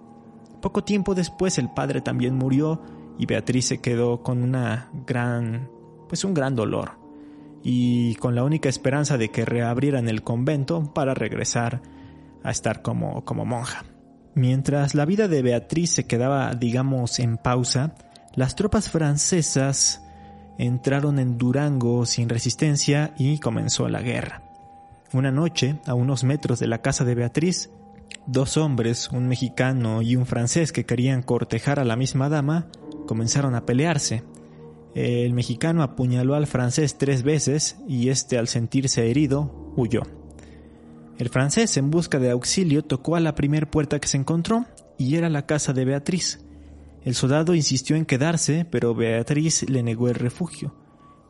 Poco 0.61 0.83
tiempo 0.83 1.15
después 1.15 1.57
el 1.57 1.69
padre 1.69 2.01
también 2.01 2.35
murió 2.35 2.81
y 3.17 3.25
Beatriz 3.25 3.65
se 3.65 3.79
quedó 3.79 4.23
con 4.23 4.43
una 4.43 4.89
gran, 5.05 5.69
pues 6.07 6.23
un 6.23 6.33
gran 6.33 6.55
dolor 6.55 6.97
y 7.63 8.15
con 8.15 8.35
la 8.35 8.43
única 8.43 8.69
esperanza 8.69 9.17
de 9.17 9.29
que 9.29 9.45
reabrieran 9.45 10.09
el 10.09 10.23
convento 10.23 10.93
para 10.93 11.13
regresar 11.13 11.81
a 12.43 12.51
estar 12.51 12.81
como, 12.81 13.23
como 13.25 13.45
monja. 13.45 13.85
Mientras 14.35 14.95
la 14.95 15.05
vida 15.05 15.27
de 15.27 15.41
Beatriz 15.41 15.91
se 15.91 16.05
quedaba, 16.05 16.53
digamos, 16.53 17.19
en 17.19 17.37
pausa, 17.37 17.95
las 18.35 18.55
tropas 18.55 18.89
francesas 18.89 20.03
entraron 20.57 21.19
en 21.19 21.37
Durango 21.37 22.05
sin 22.05 22.29
resistencia 22.29 23.13
y 23.17 23.39
comenzó 23.39 23.87
la 23.87 24.01
guerra. 24.01 24.43
Una 25.13 25.31
noche, 25.31 25.79
a 25.87 25.93
unos 25.95 26.23
metros 26.23 26.59
de 26.59 26.67
la 26.67 26.81
casa 26.81 27.03
de 27.05 27.15
Beatriz, 27.15 27.71
dos 28.27 28.57
hombres, 28.57 29.09
un 29.11 29.27
mexicano 29.27 30.01
y 30.01 30.15
un 30.15 30.25
francés 30.25 30.71
que 30.71 30.85
querían 30.85 31.23
cortejar 31.23 31.79
a 31.79 31.85
la 31.85 31.95
misma 31.95 32.29
dama, 32.29 32.67
comenzaron 33.07 33.55
a 33.55 33.65
pelearse. 33.65 34.23
El 34.93 35.33
mexicano 35.33 35.81
apuñaló 35.81 36.35
al 36.35 36.45
francés 36.45 36.97
tres 36.97 37.23
veces 37.23 37.77
y 37.87 38.09
este 38.09 38.37
al 38.37 38.47
sentirse 38.47 39.09
herido 39.09 39.73
huyó. 39.75 40.18
El 41.19 41.27
francés 41.27 41.75
en 41.75 41.91
busca 41.91 42.17
de 42.17 42.31
auxilio 42.31 42.81
tocó 42.81 43.17
a 43.17 43.19
la 43.19 43.35
primera 43.35 43.69
puerta 43.69 43.99
que 43.99 44.07
se 44.07 44.15
encontró 44.15 44.65
y 44.97 45.17
era 45.17 45.27
la 45.27 45.45
casa 45.45 45.73
de 45.73 45.83
Beatriz. 45.83 46.39
El 47.03 47.13
soldado 47.13 47.55
insistió 47.55 47.97
en 47.97 48.05
quedarse, 48.05 48.65
pero 48.71 48.95
Beatriz 48.95 49.69
le 49.69 49.83
negó 49.83 50.07
el 50.07 50.15
refugio. 50.15 50.73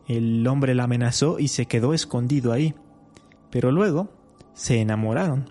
El 0.08 0.46
hombre 0.46 0.76
la 0.76 0.84
amenazó 0.84 1.40
y 1.40 1.48
se 1.48 1.66
quedó 1.66 1.96
escondido 1.96 2.54
ahí. 2.54 2.76
Pero 3.50 3.72
luego 3.72 4.12
se 4.54 4.80
enamoraron. 4.80 5.50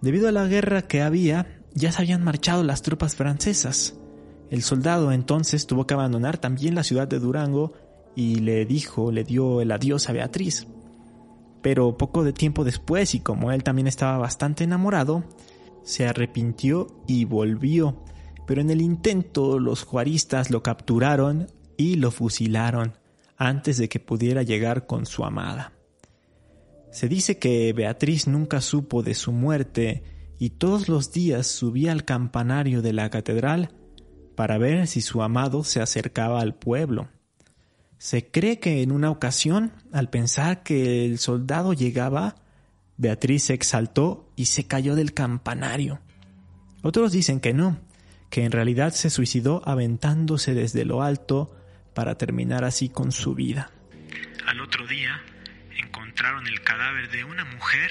Debido 0.00 0.28
a 0.28 0.32
la 0.32 0.48
guerra 0.48 0.82
que 0.82 1.02
había, 1.02 1.62
ya 1.72 1.92
se 1.92 2.02
habían 2.02 2.24
marchado 2.24 2.64
las 2.64 2.82
tropas 2.82 3.14
francesas. 3.14 3.96
El 4.50 4.62
soldado 4.62 5.12
entonces 5.12 5.68
tuvo 5.68 5.86
que 5.86 5.94
abandonar 5.94 6.38
también 6.38 6.74
la 6.74 6.82
ciudad 6.82 7.06
de 7.06 7.20
Durango 7.20 7.74
y 8.16 8.40
le 8.40 8.66
dijo, 8.66 9.12
le 9.12 9.22
dio 9.22 9.60
el 9.60 9.70
adiós 9.70 10.08
a 10.08 10.12
Beatriz. 10.12 10.66
Pero 11.66 11.98
poco 11.98 12.22
de 12.22 12.32
tiempo 12.32 12.62
después, 12.62 13.16
y 13.16 13.18
como 13.18 13.50
él 13.50 13.64
también 13.64 13.88
estaba 13.88 14.18
bastante 14.18 14.62
enamorado, 14.62 15.24
se 15.82 16.06
arrepintió 16.06 16.86
y 17.08 17.24
volvió, 17.24 18.04
pero 18.46 18.60
en 18.60 18.70
el 18.70 18.80
intento 18.80 19.58
los 19.58 19.82
juaristas 19.82 20.52
lo 20.52 20.62
capturaron 20.62 21.48
y 21.76 21.96
lo 21.96 22.12
fusilaron 22.12 22.92
antes 23.36 23.78
de 23.78 23.88
que 23.88 23.98
pudiera 23.98 24.44
llegar 24.44 24.86
con 24.86 25.06
su 25.06 25.24
amada. 25.24 25.72
Se 26.92 27.08
dice 27.08 27.40
que 27.40 27.72
Beatriz 27.72 28.28
nunca 28.28 28.60
supo 28.60 29.02
de 29.02 29.14
su 29.14 29.32
muerte 29.32 30.04
y 30.38 30.50
todos 30.50 30.88
los 30.88 31.10
días 31.10 31.48
subía 31.48 31.90
al 31.90 32.04
campanario 32.04 32.80
de 32.80 32.92
la 32.92 33.10
catedral 33.10 33.74
para 34.36 34.56
ver 34.56 34.86
si 34.86 35.00
su 35.00 35.20
amado 35.20 35.64
se 35.64 35.80
acercaba 35.80 36.40
al 36.40 36.54
pueblo. 36.54 37.08
Se 37.98 38.30
cree 38.30 38.60
que 38.60 38.82
en 38.82 38.92
una 38.92 39.10
ocasión, 39.10 39.72
al 39.92 40.10
pensar 40.10 40.62
que 40.62 41.06
el 41.06 41.18
soldado 41.18 41.72
llegaba, 41.72 42.36
Beatriz 42.98 43.44
se 43.44 43.54
exaltó 43.54 44.30
y 44.36 44.46
se 44.46 44.66
cayó 44.66 44.94
del 44.94 45.14
campanario. 45.14 46.00
Otros 46.82 47.12
dicen 47.12 47.40
que 47.40 47.52
no, 47.52 47.80
que 48.30 48.44
en 48.44 48.52
realidad 48.52 48.92
se 48.92 49.10
suicidó 49.10 49.62
aventándose 49.66 50.54
desde 50.54 50.84
lo 50.84 51.02
alto 51.02 51.56
para 51.94 52.16
terminar 52.18 52.64
así 52.64 52.88
con 52.88 53.12
su 53.12 53.34
vida. 53.34 53.70
Al 54.46 54.60
otro 54.60 54.86
día 54.86 55.20
encontraron 55.78 56.46
el 56.46 56.62
cadáver 56.62 57.10
de 57.10 57.24
una 57.24 57.44
mujer 57.44 57.90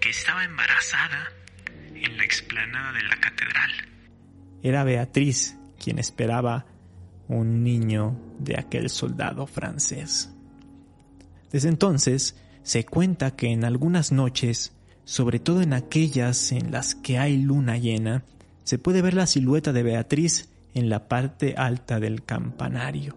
que 0.00 0.10
estaba 0.10 0.44
embarazada 0.44 1.28
en 1.94 2.16
la 2.16 2.24
explanada 2.24 2.92
de 2.92 3.02
la 3.02 3.16
catedral. 3.16 3.70
Era 4.62 4.84
Beatriz 4.84 5.56
quien 5.78 5.98
esperaba 5.98 6.66
un 7.28 7.62
niño 7.62 8.16
de 8.38 8.58
aquel 8.58 8.88
soldado 8.90 9.46
francés. 9.46 10.30
Desde 11.52 11.68
entonces, 11.68 12.36
se 12.62 12.84
cuenta 12.84 13.36
que 13.36 13.48
en 13.48 13.64
algunas 13.64 14.12
noches, 14.12 14.72
sobre 15.04 15.38
todo 15.38 15.62
en 15.62 15.72
aquellas 15.72 16.52
en 16.52 16.70
las 16.70 16.94
que 16.94 17.18
hay 17.18 17.38
luna 17.38 17.78
llena, 17.78 18.24
se 18.64 18.78
puede 18.78 19.02
ver 19.02 19.14
la 19.14 19.26
silueta 19.26 19.72
de 19.72 19.82
Beatriz 19.82 20.48
en 20.74 20.90
la 20.90 21.08
parte 21.08 21.54
alta 21.56 22.00
del 22.00 22.24
campanario, 22.24 23.16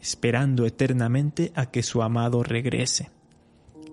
esperando 0.00 0.66
eternamente 0.66 1.52
a 1.54 1.66
que 1.66 1.82
su 1.82 2.02
amado 2.02 2.42
regrese. 2.42 3.10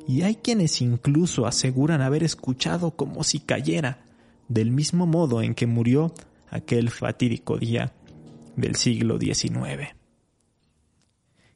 Y 0.08 0.24
hay 0.24 0.36
quienes 0.36 0.82
incluso 0.82 1.46
aseguran 1.46 2.02
haber 2.02 2.24
escuchado 2.24 2.92
como 2.92 3.24
si 3.24 3.40
cayera, 3.40 4.04
del 4.48 4.72
mismo 4.72 5.06
modo 5.06 5.42
en 5.42 5.56
que 5.56 5.68
murió 5.68 6.14
aquel 6.50 6.90
fatídico 6.90 7.58
día 7.58 7.94
del 8.56 8.76
siglo 8.76 9.20
XIX. 9.20 9.96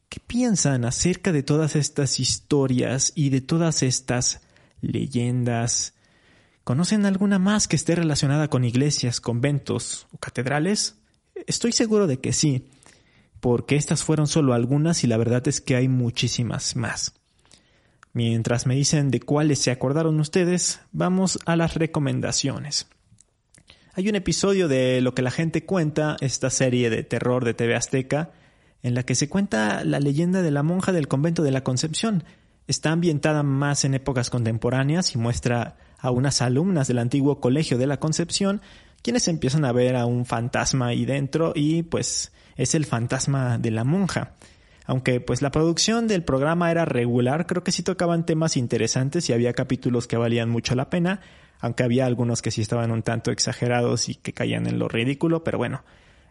¿Qué 0.09 0.19
piensan 0.25 0.85
acerca 0.85 1.31
de 1.31 1.43
todas 1.43 1.75
estas 1.75 2.19
historias 2.19 3.11
y 3.15 3.29
de 3.29 3.41
todas 3.41 3.83
estas 3.83 4.41
leyendas? 4.81 5.93
¿Conocen 6.63 7.05
alguna 7.05 7.39
más 7.39 7.67
que 7.67 7.75
esté 7.75 7.95
relacionada 7.95 8.49
con 8.49 8.63
iglesias, 8.63 9.21
conventos 9.21 10.07
o 10.11 10.17
catedrales? 10.17 10.95
Estoy 11.45 11.71
seguro 11.71 12.07
de 12.07 12.19
que 12.19 12.33
sí, 12.33 12.67
porque 13.39 13.75
estas 13.75 14.03
fueron 14.03 14.27
solo 14.27 14.53
algunas 14.53 15.03
y 15.03 15.07
la 15.07 15.17
verdad 15.17 15.47
es 15.47 15.61
que 15.61 15.75
hay 15.75 15.87
muchísimas 15.87 16.75
más. 16.75 17.13
Mientras 18.13 18.65
me 18.65 18.75
dicen 18.75 19.11
de 19.11 19.19
cuáles 19.19 19.59
se 19.59 19.71
acordaron 19.71 20.19
ustedes, 20.19 20.79
vamos 20.91 21.37
a 21.45 21.55
las 21.55 21.75
recomendaciones. 21.75 22.87
Hay 23.97 24.07
un 24.07 24.15
episodio 24.15 24.67
de 24.67 25.01
Lo 25.01 25.15
que 25.15 25.23
la 25.23 25.31
gente 25.31 25.65
cuenta, 25.65 26.17
esta 26.21 26.51
serie 26.51 26.91
de 26.91 27.03
terror 27.03 27.43
de 27.43 27.55
TV 27.55 27.73
Azteca, 27.73 28.29
en 28.83 28.93
la 28.93 29.01
que 29.01 29.15
se 29.15 29.27
cuenta 29.27 29.83
la 29.83 29.99
leyenda 29.99 30.43
de 30.43 30.51
la 30.51 30.61
monja 30.61 30.91
del 30.91 31.07
convento 31.07 31.41
de 31.41 31.49
la 31.49 31.63
Concepción. 31.63 32.23
Está 32.67 32.91
ambientada 32.91 33.41
más 33.41 33.85
en 33.85 33.95
épocas 33.95 34.29
contemporáneas 34.29 35.15
y 35.15 35.17
muestra 35.17 35.77
a 35.97 36.11
unas 36.11 36.43
alumnas 36.43 36.87
del 36.87 36.99
antiguo 36.99 37.41
colegio 37.41 37.79
de 37.79 37.87
la 37.87 37.99
Concepción 37.99 38.61
quienes 39.01 39.27
empiezan 39.27 39.65
a 39.65 39.71
ver 39.71 39.95
a 39.95 40.05
un 40.05 40.27
fantasma 40.27 40.89
ahí 40.89 41.03
dentro 41.03 41.53
y 41.55 41.81
pues 41.81 42.31
es 42.55 42.75
el 42.75 42.85
fantasma 42.85 43.57
de 43.57 43.71
la 43.71 43.83
monja. 43.83 44.33
Aunque 44.87 45.19
pues 45.19 45.41
la 45.41 45.51
producción 45.51 46.07
del 46.07 46.23
programa 46.23 46.71
era 46.71 46.85
regular, 46.85 47.45
creo 47.45 47.61
que 47.61 47.73
sí 47.73 47.83
tocaban 47.83 48.25
temas 48.25 48.55
interesantes 48.55 49.29
y 49.29 49.33
había 49.33 49.51
capítulos 49.51 50.07
que 50.07 50.15
valían 50.15 50.49
mucho 50.49 50.75
la 50.75 50.89
pena, 50.89 51.19
aunque 51.59 51.83
había 51.83 52.05
algunos 52.05 52.41
que 52.41 52.51
sí 52.51 52.61
estaban 52.61 52.91
un 52.91 53.03
tanto 53.03 53.29
exagerados 53.29 54.07
y 54.07 54.15
que 54.15 54.31
caían 54.31 54.65
en 54.65 54.79
lo 54.79 54.87
ridículo, 54.87 55.43
pero 55.43 55.57
bueno, 55.57 55.83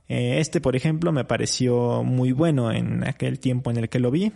eh, 0.08 0.38
este, 0.40 0.62
por 0.62 0.74
ejemplo, 0.74 1.12
me 1.12 1.24
pareció 1.24 2.02
muy 2.02 2.32
bueno 2.32 2.72
en 2.72 3.06
aquel 3.06 3.38
tiempo 3.40 3.70
en 3.70 3.76
el 3.76 3.90
que 3.90 3.98
lo 3.98 4.10
vi. 4.10 4.32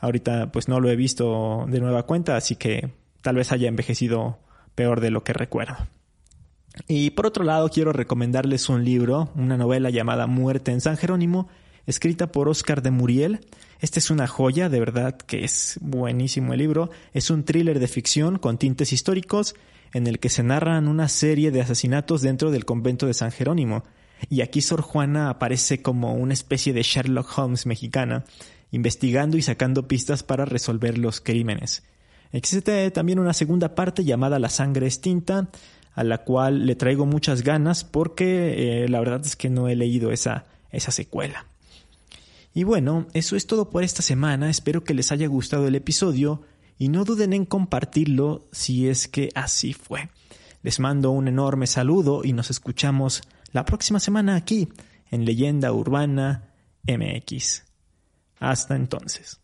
Ahorita 0.00 0.50
pues 0.50 0.68
no 0.68 0.80
lo 0.80 0.90
he 0.90 0.96
visto 0.96 1.64
de 1.68 1.80
nueva 1.80 2.04
cuenta, 2.04 2.36
así 2.36 2.56
que 2.56 2.90
tal 3.22 3.36
vez 3.36 3.52
haya 3.52 3.68
envejecido 3.68 4.38
peor 4.74 5.00
de 5.00 5.12
lo 5.12 5.22
que 5.22 5.32
recuerdo. 5.32 5.76
Y 6.88 7.10
por 7.10 7.26
otro 7.26 7.44
lado, 7.44 7.68
quiero 7.68 7.92
recomendarles 7.92 8.68
un 8.68 8.84
libro, 8.84 9.30
una 9.36 9.56
novela 9.56 9.90
llamada 9.90 10.26
Muerte 10.26 10.72
en 10.72 10.80
San 10.80 10.96
Jerónimo, 10.96 11.48
escrita 11.86 12.32
por 12.32 12.48
Oscar 12.48 12.82
de 12.82 12.90
Muriel. 12.90 13.40
Este 13.80 13.98
es 13.98 14.10
una 14.10 14.26
joya, 14.26 14.68
de 14.68 14.80
verdad 14.80 15.16
que 15.16 15.44
es 15.44 15.78
buenísimo 15.80 16.52
el 16.52 16.60
libro. 16.60 16.90
Es 17.12 17.30
un 17.30 17.44
thriller 17.44 17.78
de 17.78 17.88
ficción 17.88 18.38
con 18.38 18.58
tintes 18.58 18.92
históricos 18.92 19.54
en 19.92 20.06
el 20.06 20.18
que 20.18 20.28
se 20.28 20.42
narran 20.42 20.88
una 20.88 21.08
serie 21.08 21.50
de 21.50 21.60
asesinatos 21.60 22.20
dentro 22.20 22.50
del 22.50 22.64
convento 22.64 23.06
de 23.06 23.14
San 23.14 23.30
Jerónimo. 23.30 23.84
Y 24.28 24.40
aquí 24.40 24.60
Sor 24.60 24.82
Juana 24.82 25.30
aparece 25.30 25.82
como 25.82 26.14
una 26.14 26.34
especie 26.34 26.72
de 26.72 26.82
Sherlock 26.82 27.38
Holmes 27.38 27.66
mexicana, 27.66 28.24
investigando 28.70 29.36
y 29.36 29.42
sacando 29.42 29.86
pistas 29.86 30.22
para 30.22 30.44
resolver 30.44 30.98
los 30.98 31.20
crímenes. 31.20 31.84
Existe 32.32 32.90
también 32.90 33.20
una 33.20 33.32
segunda 33.32 33.76
parte 33.76 34.04
llamada 34.04 34.40
La 34.40 34.48
sangre 34.48 34.86
extinta, 34.86 35.48
a 35.94 36.02
la 36.02 36.24
cual 36.24 36.66
le 36.66 36.74
traigo 36.74 37.06
muchas 37.06 37.42
ganas 37.42 37.84
porque 37.84 38.84
eh, 38.84 38.88
la 38.88 38.98
verdad 38.98 39.20
es 39.24 39.36
que 39.36 39.50
no 39.50 39.68
he 39.68 39.76
leído 39.76 40.10
esa, 40.10 40.46
esa 40.72 40.90
secuela. 40.90 41.46
Y 42.54 42.62
bueno, 42.62 43.08
eso 43.14 43.34
es 43.34 43.48
todo 43.48 43.68
por 43.68 43.82
esta 43.82 44.00
semana, 44.00 44.48
espero 44.48 44.84
que 44.84 44.94
les 44.94 45.10
haya 45.10 45.26
gustado 45.26 45.66
el 45.66 45.74
episodio 45.74 46.42
y 46.78 46.88
no 46.88 47.04
duden 47.04 47.32
en 47.32 47.46
compartirlo 47.46 48.48
si 48.52 48.88
es 48.88 49.08
que 49.08 49.30
así 49.34 49.72
fue. 49.72 50.08
Les 50.62 50.78
mando 50.78 51.10
un 51.10 51.26
enorme 51.26 51.66
saludo 51.66 52.22
y 52.24 52.32
nos 52.32 52.50
escuchamos 52.50 53.22
la 53.52 53.64
próxima 53.64 53.98
semana 53.98 54.36
aquí 54.36 54.68
en 55.10 55.24
Leyenda 55.24 55.72
Urbana 55.72 56.54
MX. 56.86 57.64
Hasta 58.38 58.76
entonces. 58.76 59.43